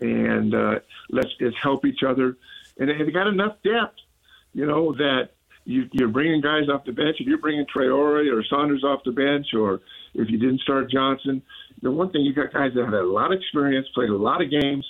and 0.00 0.54
uh, 0.54 0.78
let's 1.10 1.30
let's 1.40 1.56
help 1.60 1.84
each 1.84 2.02
other. 2.06 2.36
And 2.78 2.90
they 2.90 3.10
got 3.10 3.26
enough 3.26 3.56
depth, 3.64 3.96
you 4.52 4.66
know, 4.66 4.92
that 4.94 5.30
you, 5.66 5.88
you're 5.92 6.08
bringing 6.08 6.40
guys 6.40 6.68
off 6.72 6.84
the 6.84 6.92
bench. 6.92 7.16
If 7.18 7.26
you're 7.26 7.38
bringing 7.38 7.66
Traore 7.66 8.32
or 8.32 8.44
Saunders 8.48 8.84
off 8.84 9.00
the 9.04 9.10
bench, 9.10 9.48
or 9.52 9.80
if 10.14 10.30
you 10.30 10.38
didn't 10.38 10.60
start 10.60 10.90
Johnson, 10.90 11.42
the 11.82 11.90
one 11.90 12.10
thing 12.10 12.22
you 12.22 12.32
got 12.32 12.52
guys 12.52 12.70
that 12.74 12.84
have 12.84 12.94
a 12.94 13.02
lot 13.02 13.32
of 13.32 13.38
experience, 13.38 13.86
played 13.92 14.10
a 14.10 14.16
lot 14.16 14.40
of 14.40 14.50
games, 14.50 14.86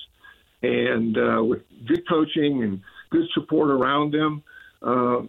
and 0.63 1.17
uh, 1.17 1.43
with 1.43 1.63
good 1.87 2.07
coaching 2.09 2.63
and 2.63 2.81
good 3.11 3.27
support 3.35 3.71
around 3.71 4.13
them. 4.13 4.43
Uh, 4.83 5.23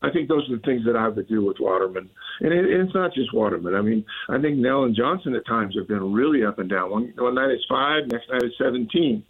I 0.00 0.10
think 0.12 0.28
those 0.28 0.48
are 0.48 0.56
the 0.56 0.62
things 0.62 0.84
that 0.86 0.96
I 0.96 1.08
would 1.08 1.28
do 1.28 1.44
with 1.44 1.56
Waterman. 1.58 2.10
And 2.40 2.52
it, 2.52 2.66
it's 2.66 2.94
not 2.94 3.14
just 3.14 3.34
Waterman. 3.34 3.74
I 3.74 3.80
mean, 3.80 4.04
I 4.28 4.40
think 4.40 4.58
Knell 4.58 4.84
and 4.84 4.94
Johnson 4.94 5.34
at 5.34 5.46
times 5.46 5.74
have 5.76 5.88
been 5.88 6.12
really 6.12 6.44
up 6.44 6.58
and 6.58 6.68
down. 6.70 6.90
One, 6.90 7.12
one 7.16 7.34
night 7.34 7.50
it's 7.50 7.64
five, 7.68 8.06
next 8.06 8.28
night 8.30 8.42
it's 8.42 8.58
17. 8.58 9.24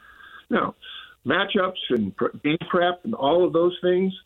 Now, 0.51 0.75
matchups 1.25 1.73
and 1.91 2.13
game 2.43 2.59
prep 2.69 3.05
and 3.05 3.15
all 3.15 3.47
of 3.47 3.55
those 3.55 3.79
things– 3.83 4.13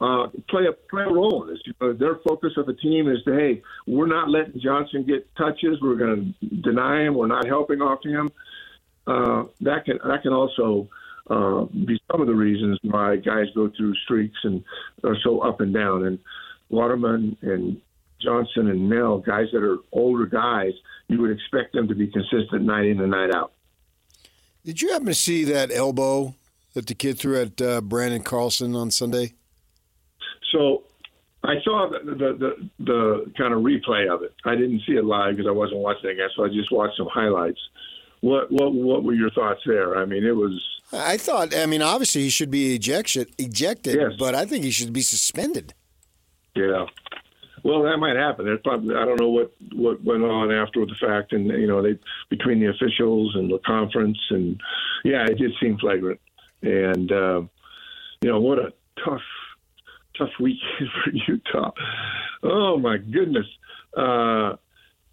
uh, 0.00 0.28
play 0.48 0.64
a 0.66 0.72
play 0.72 1.02
a 1.02 1.12
role 1.12 1.42
in 1.42 1.50
this. 1.50 1.60
You 1.64 1.74
know, 1.80 1.92
their 1.92 2.16
focus 2.26 2.52
of 2.56 2.66
the 2.66 2.74
team 2.74 3.08
is 3.08 3.22
to 3.24 3.34
hey, 3.34 3.62
we're 3.86 4.06
not 4.06 4.30
letting 4.30 4.60
Johnson 4.60 5.04
get 5.04 5.28
touches. 5.36 5.80
We're 5.80 5.96
going 5.96 6.34
to 6.40 6.46
deny 6.62 7.02
him. 7.02 7.14
We're 7.14 7.26
not 7.26 7.46
helping 7.46 7.80
off 7.80 8.02
him. 8.04 8.30
Uh, 9.06 9.44
that 9.60 9.84
can 9.84 9.98
that 10.06 10.22
can 10.22 10.32
also 10.32 10.88
uh, 11.28 11.64
be 11.64 12.00
some 12.10 12.20
of 12.20 12.26
the 12.26 12.34
reasons 12.34 12.78
why 12.82 13.16
guys 13.16 13.46
go 13.54 13.70
through 13.76 13.94
streaks 14.04 14.38
and 14.44 14.62
are 15.04 15.16
so 15.24 15.40
up 15.40 15.60
and 15.60 15.74
down. 15.74 16.06
And 16.06 16.18
Waterman 16.68 17.36
and 17.42 17.80
Johnson 18.20 18.68
and 18.68 18.88
Knell, 18.88 19.18
guys 19.18 19.46
that 19.52 19.62
are 19.62 19.78
older 19.92 20.26
guys, 20.26 20.72
you 21.08 21.20
would 21.20 21.30
expect 21.30 21.72
them 21.72 21.88
to 21.88 21.94
be 21.94 22.06
consistent 22.06 22.62
night 22.62 22.86
in 22.86 23.00
and 23.00 23.10
night 23.10 23.34
out. 23.34 23.52
Did 24.64 24.82
you 24.82 24.92
happen 24.92 25.06
to 25.06 25.14
see 25.14 25.44
that 25.44 25.70
elbow 25.72 26.34
that 26.74 26.86
the 26.86 26.94
kid 26.94 27.18
threw 27.18 27.40
at 27.40 27.60
uh, 27.60 27.80
Branden 27.80 28.24
Carlson 28.24 28.74
on 28.76 28.90
Sunday? 28.90 29.32
So 30.52 30.84
I 31.44 31.54
saw 31.64 31.90
the, 31.90 32.10
the 32.10 32.32
the, 32.32 32.70
the 32.84 33.32
kind 33.36 33.54
of 33.54 33.62
replay 33.62 34.12
of 34.12 34.22
it. 34.22 34.34
I 34.44 34.54
didn't 34.54 34.82
see 34.86 34.94
it 34.94 35.04
live 35.04 35.36
because 35.36 35.48
I 35.48 35.52
wasn't 35.52 35.80
watching 35.80 36.10
it 36.10 36.14
again, 36.14 36.28
so 36.36 36.44
I 36.44 36.48
just 36.48 36.72
watched 36.72 36.96
some 36.96 37.08
highlights. 37.12 37.60
What 38.20 38.50
what 38.50 38.74
what 38.74 39.04
were 39.04 39.14
your 39.14 39.30
thoughts 39.30 39.60
there? 39.64 39.96
I 39.96 40.04
mean, 40.04 40.24
it 40.24 40.34
was. 40.34 40.60
I 40.92 41.16
thought. 41.16 41.54
I 41.54 41.66
mean, 41.66 41.82
obviously 41.82 42.22
he 42.22 42.30
should 42.30 42.50
be 42.50 42.74
ejected, 42.74 43.32
ejected, 43.38 43.94
yes. 44.00 44.12
but 44.18 44.34
I 44.34 44.46
think 44.46 44.64
he 44.64 44.70
should 44.70 44.92
be 44.92 45.02
suspended. 45.02 45.74
Yeah. 46.54 46.86
Well, 47.62 47.82
that 47.82 47.98
might 47.98 48.16
happen. 48.16 48.46
There's 48.46 48.60
probably 48.62 48.96
I 48.96 49.04
don't 49.04 49.20
know 49.20 49.28
what 49.28 49.52
what 49.74 50.02
went 50.02 50.24
on 50.24 50.50
after 50.50 50.84
the 50.86 50.94
fact, 50.94 51.32
and 51.32 51.46
you 51.46 51.66
know 51.66 51.82
they 51.82 51.98
between 52.30 52.60
the 52.60 52.70
officials 52.70 53.36
and 53.36 53.50
the 53.50 53.58
conference, 53.64 54.18
and 54.30 54.60
yeah, 55.04 55.24
it 55.26 55.38
did 55.38 55.52
seem 55.60 55.78
flagrant. 55.78 56.20
And 56.62 57.12
uh, 57.12 57.42
you 58.22 58.30
know 58.30 58.40
what 58.40 58.58
a 58.58 58.72
tough 59.04 59.22
tough 60.18 60.30
weekend 60.40 60.88
for 61.04 61.10
Utah. 61.32 61.70
Oh 62.42 62.78
my 62.78 62.98
goodness, 62.98 63.46
uh, 63.96 64.56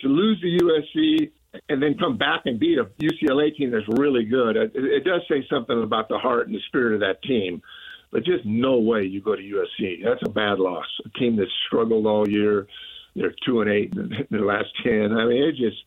to 0.02 0.08
lose 0.08 0.42
the 0.42 0.60
USC 0.60 1.32
and 1.70 1.82
then 1.82 1.98
come 1.98 2.18
back 2.18 2.42
and 2.46 2.60
beat 2.60 2.78
a 2.78 2.86
UCLA 3.02 3.56
team 3.56 3.72
that's 3.72 3.88
really 4.00 4.26
good. 4.26 4.56
It, 4.58 4.72
it 4.76 5.04
does 5.04 5.22
say 5.30 5.46
something 5.50 5.84
about 5.84 6.10
the 6.10 6.18
heart 6.18 6.48
and 6.48 6.56
the 6.56 6.62
spirit 6.68 6.96
of 6.96 7.00
that 7.02 7.22
team. 7.24 7.62
But 8.12 8.24
just 8.24 8.46
no 8.46 8.78
way 8.78 9.04
you 9.04 9.22
go 9.22 9.36
to 9.36 9.42
USC. 9.42 10.04
That's 10.04 10.22
a 10.26 10.30
bad 10.30 10.60
loss. 10.60 10.86
A 11.06 11.10
team 11.18 11.36
that 11.38 11.48
struggled 11.68 12.06
all 12.06 12.28
year. 12.28 12.68
They're 13.16 13.34
two 13.46 13.62
and 13.62 13.70
eight 13.70 13.94
in 13.96 14.28
the 14.30 14.40
last 14.40 14.68
ten. 14.84 15.14
I 15.14 15.26
mean, 15.26 15.44
it 15.44 15.56
just 15.56 15.78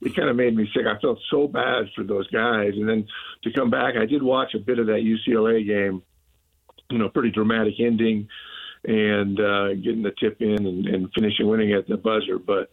it 0.00 0.14
kind 0.16 0.28
of 0.28 0.36
made 0.36 0.56
me 0.56 0.68
sick. 0.74 0.84
I 0.86 1.00
felt 1.00 1.18
so 1.30 1.46
bad 1.46 1.84
for 1.94 2.02
those 2.04 2.28
guys. 2.28 2.72
And 2.74 2.88
then 2.88 3.06
to 3.44 3.52
come 3.52 3.70
back, 3.70 3.94
I 3.96 4.06
did 4.06 4.22
watch 4.22 4.54
a 4.54 4.58
bit 4.58 4.80
of 4.80 4.86
that 4.86 5.04
UCLA 5.04 5.66
game. 5.66 6.02
You 6.90 6.98
know, 6.98 7.08
pretty 7.08 7.30
dramatic 7.30 7.74
ending 7.78 8.28
and 8.84 9.38
uh, 9.38 9.74
getting 9.74 10.02
the 10.02 10.12
tip 10.18 10.40
in 10.40 10.66
and, 10.66 10.86
and 10.86 11.08
finishing 11.14 11.48
winning 11.48 11.72
at 11.72 11.86
the 11.86 11.96
buzzer. 11.96 12.38
But 12.38 12.70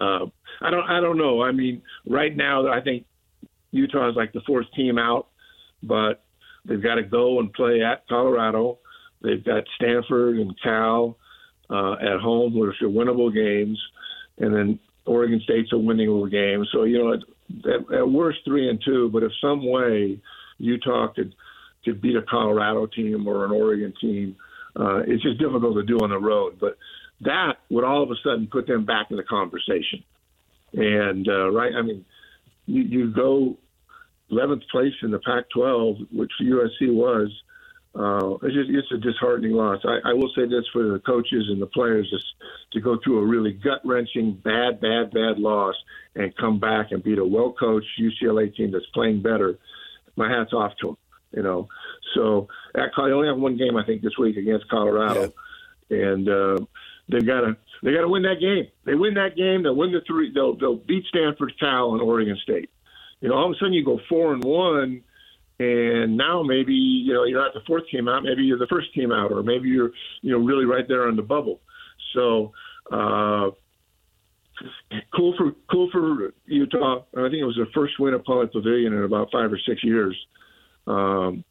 uh, 0.00 0.26
I 0.60 0.70
don't 0.70 0.88
I 0.88 1.00
don't 1.00 1.18
know. 1.18 1.42
I 1.42 1.52
mean, 1.52 1.82
right 2.06 2.34
now 2.34 2.68
I 2.68 2.80
think 2.80 3.04
Utah 3.70 4.10
is 4.10 4.16
like 4.16 4.32
the 4.32 4.40
fourth 4.46 4.66
team 4.74 4.98
out, 4.98 5.28
but 5.82 6.24
they've 6.64 6.82
got 6.82 6.96
to 6.96 7.02
go 7.02 7.40
and 7.40 7.52
play 7.52 7.82
at 7.82 8.06
Colorado. 8.08 8.78
They've 9.22 9.44
got 9.44 9.64
Stanford 9.76 10.38
and 10.38 10.54
Cal 10.62 11.16
uh, 11.70 11.94
at 11.94 12.20
home, 12.20 12.58
which 12.58 12.80
are 12.82 12.88
winnable 12.88 13.32
games, 13.32 13.80
and 14.38 14.54
then 14.54 14.78
Oregon 15.04 15.40
State's 15.44 15.72
a 15.72 15.76
winnable 15.76 16.30
game. 16.30 16.64
So 16.72 16.84
you 16.84 16.98
know, 16.98 17.12
at, 17.12 17.94
at 17.98 18.08
worst 18.08 18.38
three 18.44 18.68
and 18.68 18.80
two, 18.84 19.10
but 19.10 19.22
if 19.22 19.32
some 19.40 19.66
way 19.66 20.20
Utah 20.58 21.08
could 21.08 21.34
could 21.84 22.00
beat 22.00 22.16
a 22.16 22.22
Colorado 22.22 22.86
team 22.86 23.26
or 23.28 23.44
an 23.44 23.52
Oregon 23.52 23.94
team, 24.00 24.36
uh, 24.78 24.98
it's 25.06 25.22
just 25.22 25.38
difficult 25.38 25.74
to 25.76 25.82
do 25.82 25.98
on 25.98 26.10
the 26.10 26.18
road. 26.18 26.58
But 26.60 26.76
that 27.22 27.54
would 27.70 27.84
all 27.84 28.02
of 28.02 28.10
a 28.10 28.14
sudden 28.22 28.48
put 28.50 28.66
them 28.66 28.84
back 28.84 29.06
in 29.10 29.16
the 29.16 29.22
conversation. 29.22 30.04
And 30.72 31.26
uh, 31.28 31.50
right, 31.50 31.72
I 31.74 31.82
mean, 31.82 32.04
you, 32.66 32.82
you 32.82 33.10
go 33.12 33.56
11th 34.30 34.68
place 34.70 34.92
in 35.02 35.10
the 35.10 35.20
Pac-12, 35.20 36.12
which 36.12 36.30
USC 36.42 36.92
was, 36.92 37.30
uh, 37.98 38.34
it's 38.42 38.54
just 38.54 38.68
it's 38.68 38.92
a 38.92 38.98
disheartening 38.98 39.52
loss. 39.52 39.78
I, 39.84 40.10
I 40.10 40.12
will 40.12 40.30
say 40.36 40.42
this 40.42 40.64
for 40.70 40.82
the 40.84 40.98
coaches 40.98 41.46
and 41.48 41.62
the 41.62 41.66
players 41.66 42.06
is 42.12 42.24
to 42.72 42.80
go 42.80 42.98
through 43.02 43.20
a 43.20 43.26
really 43.26 43.52
gut 43.52 43.80
wrenching, 43.86 44.34
bad, 44.44 44.80
bad, 44.82 45.12
bad 45.12 45.38
loss 45.38 45.74
and 46.14 46.36
come 46.36 46.60
back 46.60 46.88
and 46.90 47.02
beat 47.02 47.18
a 47.18 47.24
well 47.24 47.54
coached 47.58 47.86
UCLA 47.98 48.54
team 48.54 48.70
that's 48.72 48.84
playing 48.92 49.22
better. 49.22 49.58
My 50.14 50.28
hat's 50.28 50.52
off 50.52 50.72
to 50.82 50.88
them. 50.88 50.96
You 51.32 51.42
know, 51.42 51.68
so 52.14 52.48
at, 52.76 52.90
they 52.96 53.02
only 53.02 53.28
have 53.28 53.38
one 53.38 53.56
game 53.56 53.76
I 53.76 53.84
think 53.84 54.02
this 54.02 54.16
week 54.18 54.36
against 54.36 54.68
Colorado, 54.68 55.32
yeah. 55.88 55.96
and 55.98 56.28
uh, 56.28 56.58
they've 57.08 57.26
got 57.26 57.40
to 57.42 57.56
they 57.82 57.92
got 57.92 58.02
to 58.02 58.08
win 58.08 58.22
that 58.22 58.40
game. 58.40 58.68
They 58.84 58.94
win 58.94 59.14
that 59.14 59.36
game, 59.36 59.62
they'll 59.62 59.76
win 59.76 59.92
the 59.92 60.02
three. 60.06 60.32
They'll 60.32 60.56
they'll 60.56 60.76
beat 60.76 61.04
Stanford, 61.06 61.52
Cal, 61.58 61.92
and 61.92 62.02
Oregon 62.02 62.36
State. 62.42 62.70
You 63.20 63.30
know, 63.30 63.36
all 63.36 63.46
of 63.46 63.52
a 63.52 63.54
sudden 63.56 63.72
you 63.72 63.84
go 63.84 64.00
four 64.08 64.34
and 64.34 64.44
one 64.44 65.02
and 65.58 66.16
now 66.16 66.42
maybe 66.42 66.74
you 66.74 67.14
know 67.14 67.24
you're 67.24 67.40
not 67.40 67.54
the 67.54 67.62
fourth 67.66 67.84
team 67.88 68.08
out, 68.08 68.22
maybe 68.22 68.42
you're 68.42 68.58
the 68.58 68.66
first 68.66 68.92
team 68.94 69.10
out, 69.10 69.32
or 69.32 69.42
maybe 69.42 69.68
you're 69.68 69.90
you 70.20 70.32
know 70.32 70.38
really 70.38 70.64
right 70.64 70.86
there 70.86 71.08
on 71.08 71.16
the 71.16 71.22
bubble. 71.22 71.60
So 72.14 72.52
uh, 72.90 73.50
cool 75.14 75.34
for 75.36 75.52
cool 75.70 75.88
for 75.90 76.34
Utah. 76.46 77.04
I 77.16 77.22
think 77.22 77.40
it 77.40 77.44
was 77.44 77.56
their 77.56 77.68
first 77.74 77.98
win 77.98 78.14
at 78.14 78.24
Pauley 78.24 78.52
Pavilion 78.52 78.92
in 78.92 79.02
about 79.02 79.30
five 79.32 79.50
or 79.52 79.58
six 79.66 79.82
years. 79.82 80.16
Um, 80.86 81.44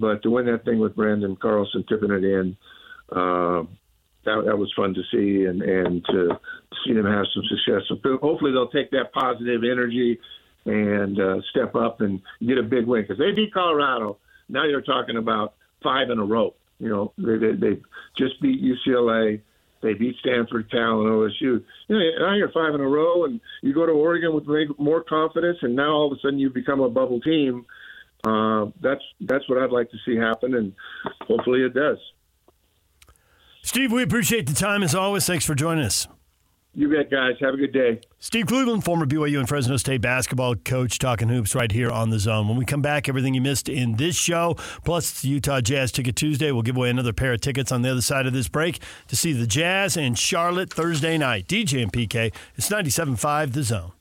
but 0.00 0.22
to 0.22 0.30
win 0.30 0.46
that 0.46 0.64
thing 0.64 0.78
with 0.78 0.96
Branden 0.96 1.38
Carlson 1.38 1.84
tipping 1.88 2.10
it 2.10 2.24
in, 2.24 2.56
uh, 3.10 3.62
that, 4.24 4.42
that 4.44 4.58
was 4.58 4.72
fun 4.76 4.94
to 4.94 5.02
see, 5.10 5.44
and 5.44 5.62
and 5.62 6.04
to 6.06 6.38
see 6.84 6.92
them 6.92 7.06
have 7.06 7.26
some 7.32 7.44
success. 7.48 7.82
So 7.88 8.18
hopefully 8.20 8.52
they'll 8.52 8.68
take 8.68 8.90
that 8.90 9.12
positive 9.12 9.62
energy 9.62 10.18
and 10.66 11.18
uh, 11.18 11.40
step 11.50 11.74
up 11.74 12.00
and 12.00 12.20
get 12.44 12.58
a 12.58 12.62
big 12.62 12.86
win 12.86 13.02
because 13.02 13.18
they 13.18 13.32
beat 13.32 13.54
Colorado. 13.54 14.18
Now 14.48 14.64
you're 14.64 14.82
talking 14.82 15.16
about 15.16 15.54
five 15.82 16.10
in 16.10 16.18
a 16.18 16.24
row. 16.24 16.54
You 16.78 16.88
know, 16.88 17.12
they, 17.16 17.38
they, 17.38 17.52
they 17.52 17.80
just 18.18 18.40
beat 18.42 18.62
UCLA. 18.62 19.40
They 19.82 19.94
beat 19.94 20.16
Stanford, 20.20 20.70
Cal, 20.70 21.00
and 21.02 21.10
OSU. 21.10 21.32
You 21.40 21.62
know, 21.88 22.00
now 22.18 22.34
you're 22.34 22.50
five 22.50 22.74
in 22.74 22.80
a 22.80 22.88
row, 22.88 23.24
and 23.24 23.40
you 23.62 23.72
go 23.72 23.86
to 23.86 23.92
Oregon 23.92 24.34
with 24.34 24.44
more 24.78 25.02
confidence, 25.02 25.58
and 25.62 25.76
now 25.76 25.92
all 25.92 26.12
of 26.12 26.18
a 26.18 26.20
sudden 26.20 26.38
you 26.38 26.50
become 26.50 26.80
a 26.80 26.88
bubble 26.88 27.20
team. 27.20 27.64
Uh, 28.24 28.66
that's 28.80 29.02
that's 29.20 29.48
what 29.48 29.62
I'd 29.62 29.70
like 29.70 29.90
to 29.90 29.96
see 30.04 30.16
happen, 30.16 30.54
and 30.54 30.72
hopefully 31.22 31.62
it 31.62 31.74
does. 31.74 31.98
Steve, 33.62 33.92
we 33.92 34.02
appreciate 34.02 34.46
the 34.46 34.54
time 34.54 34.82
as 34.82 34.94
always. 34.94 35.26
Thanks 35.26 35.44
for 35.44 35.54
joining 35.54 35.84
us. 35.84 36.06
You 36.78 36.90
bet, 36.90 37.10
guys. 37.10 37.36
Have 37.40 37.54
a 37.54 37.56
good 37.56 37.72
day. 37.72 38.02
Steve 38.18 38.46
Cleveland, 38.46 38.84
former 38.84 39.06
BYU 39.06 39.38
and 39.38 39.48
Fresno 39.48 39.78
State 39.78 40.02
basketball 40.02 40.56
coach, 40.56 40.98
talking 40.98 41.28
hoops 41.30 41.54
right 41.54 41.72
here 41.72 41.90
on 41.90 42.10
the 42.10 42.18
zone. 42.18 42.48
When 42.48 42.58
we 42.58 42.66
come 42.66 42.82
back, 42.82 43.08
everything 43.08 43.32
you 43.32 43.40
missed 43.40 43.70
in 43.70 43.96
this 43.96 44.14
show, 44.14 44.56
plus 44.84 45.24
Utah 45.24 45.62
Jazz 45.62 45.90
Ticket 45.90 46.16
Tuesday, 46.16 46.52
we'll 46.52 46.60
give 46.60 46.76
away 46.76 46.90
another 46.90 47.14
pair 47.14 47.32
of 47.32 47.40
tickets 47.40 47.72
on 47.72 47.80
the 47.80 47.90
other 47.90 48.02
side 48.02 48.26
of 48.26 48.34
this 48.34 48.48
break 48.48 48.80
to 49.08 49.16
see 49.16 49.32
the 49.32 49.46
Jazz 49.46 49.96
and 49.96 50.18
Charlotte 50.18 50.70
Thursday 50.70 51.16
night. 51.16 51.48
DJ 51.48 51.82
and 51.82 51.90
PK, 51.90 52.30
it's 52.56 52.68
97.5 52.68 53.54
The 53.54 53.62
Zone. 53.62 53.92